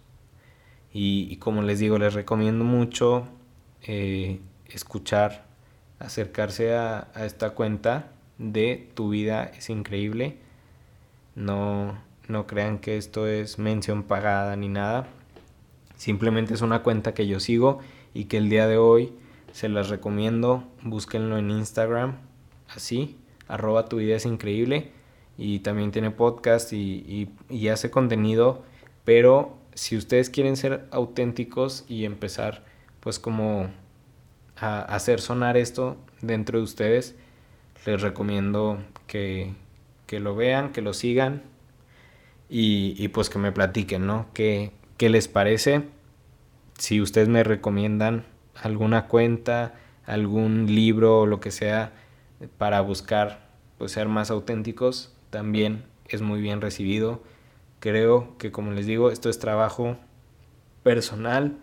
Y, 0.92 1.36
como 1.36 1.62
les 1.62 1.78
digo, 1.78 1.98
les 1.98 2.14
recomiendo 2.14 2.64
mucho 2.64 3.28
eh, 3.82 4.40
escuchar, 4.66 5.44
acercarse 5.98 6.74
a, 6.74 7.08
a 7.14 7.26
esta 7.26 7.50
cuenta 7.50 8.12
de 8.38 8.90
Tu 8.94 9.10
vida 9.10 9.44
es 9.44 9.68
increíble. 9.68 10.38
No, 11.34 11.98
no 12.28 12.46
crean 12.46 12.78
que 12.78 12.96
esto 12.96 13.26
es 13.26 13.58
mención 13.58 14.02
pagada 14.02 14.56
ni 14.56 14.68
nada. 14.68 15.08
Simplemente 15.96 16.54
es 16.54 16.60
una 16.60 16.82
cuenta 16.82 17.14
que 17.14 17.26
yo 17.26 17.40
sigo 17.40 17.80
y 18.14 18.24
que 18.24 18.36
el 18.38 18.48
día 18.48 18.66
de 18.66 18.78
hoy 18.78 19.12
se 19.52 19.68
las 19.68 19.88
recomiendo. 19.88 20.64
Búsquenlo 20.82 21.38
en 21.38 21.50
Instagram, 21.50 22.16
así, 22.68 23.16
arroba 23.48 23.86
tu 23.86 23.96
vida 23.96 24.16
es 24.16 24.26
increíble. 24.26 24.90
Y 25.38 25.60
también 25.60 25.92
tiene 25.92 26.10
podcast 26.10 26.72
y, 26.72 27.30
y 27.48 27.68
hace 27.68 27.90
contenido. 27.90 28.62
Pero 29.04 29.56
si 29.74 29.96
ustedes 29.96 30.30
quieren 30.30 30.56
ser 30.56 30.86
auténticos 30.90 31.84
y 31.88 32.04
empezar 32.06 32.64
pues 33.00 33.18
como 33.18 33.68
a 34.56 34.80
hacer 34.80 35.20
sonar 35.20 35.56
esto 35.56 35.96
dentro 36.22 36.58
de 36.58 36.64
ustedes, 36.64 37.14
les 37.84 38.00
recomiendo 38.00 38.78
que, 39.06 39.52
que 40.06 40.18
lo 40.18 40.34
vean, 40.34 40.72
que 40.72 40.80
lo 40.80 40.92
sigan 40.94 41.42
y, 42.48 43.08
pues 43.08 43.30
que 43.30 43.38
me 43.38 43.52
platiquen, 43.52 44.06
¿no? 44.06 44.26
¿Qué, 44.32 44.72
¿Qué 44.96 45.08
les 45.08 45.28
parece? 45.28 45.82
Si 46.78 47.00
ustedes 47.00 47.28
me 47.28 47.42
recomiendan 47.42 48.24
alguna 48.54 49.08
cuenta, 49.08 49.74
algún 50.04 50.66
libro 50.66 51.20
o 51.20 51.26
lo 51.26 51.40
que 51.40 51.50
sea 51.50 51.92
para 52.58 52.80
buscar 52.80 53.48
pues 53.78 53.92
ser 53.92 54.08
más 54.08 54.30
auténticos, 54.30 55.12
también 55.30 55.84
es 56.06 56.22
muy 56.22 56.40
bien 56.40 56.60
recibido. 56.60 57.22
Creo 57.80 58.36
que 58.38 58.52
como 58.52 58.72
les 58.72 58.86
digo, 58.86 59.10
esto 59.10 59.28
es 59.28 59.38
trabajo 59.38 59.96
personal, 60.82 61.58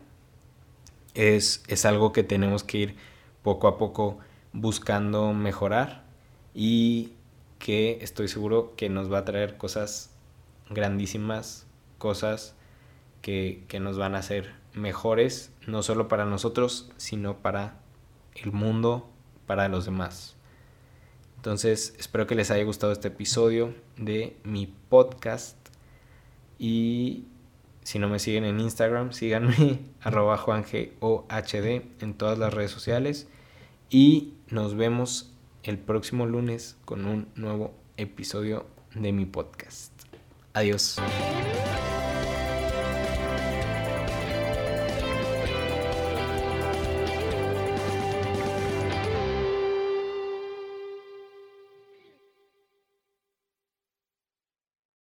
es, 1.14 1.64
es 1.68 1.86
algo 1.86 2.12
que 2.12 2.24
tenemos 2.24 2.64
que 2.64 2.78
ir 2.78 2.96
poco 3.42 3.68
a 3.68 3.78
poco 3.78 4.20
buscando 4.52 5.34
mejorar 5.34 6.04
y 6.54 7.14
que 7.60 8.00
estoy 8.02 8.28
seguro 8.28 8.74
que 8.76 8.90
nos 8.90 9.12
va 9.12 9.20
a 9.20 9.26
traer 9.26 9.58
cosas 9.58 10.13
grandísimas 10.70 11.68
cosas 11.98 12.56
que, 13.22 13.66
nos 13.80 13.98
van 13.98 14.16
a 14.16 14.20
hacer 14.20 14.54
mejores, 14.74 15.52
no 15.66 15.82
solo 15.82 16.08
para 16.08 16.26
nosotros, 16.26 16.92
sino 16.98 17.38
para 17.38 17.80
el 18.36 18.52
mundo, 18.52 19.10
para 19.48 19.70
los 19.70 19.86
demás. 19.86 20.36
Entonces, 21.38 21.96
espero 21.98 22.28
que 22.28 22.36
les 22.36 22.52
haya 22.52 22.64
gustado 22.64 22.92
este 22.92 23.08
episodio 23.08 23.74
de 23.98 24.38
mi 24.44 24.68
podcast. 24.90 25.58
Y 26.60 27.26
si 27.84 28.00
no 28.00 28.08
me 28.10 28.20
siguen 28.20 28.46
en 28.46 28.60
Instagram, 28.60 29.14
síganme, 29.14 29.80
arroba 30.02 30.38
juangeohd 30.38 31.26
en 32.02 32.14
todas 32.18 32.38
las 32.38 32.54
redes 32.54 32.72
sociales. 32.72 33.28
Y 33.90 34.34
nos 34.50 34.76
vemos 34.76 35.32
el 35.64 35.78
próximo 35.78 36.26
lunes 36.26 36.78
con 36.84 37.06
un 37.06 37.28
nuevo 37.36 37.74
episodio 37.96 38.66
de 38.96 39.14
mi 39.14 39.26
podcast. 39.26 39.93
Adiós. 40.54 40.98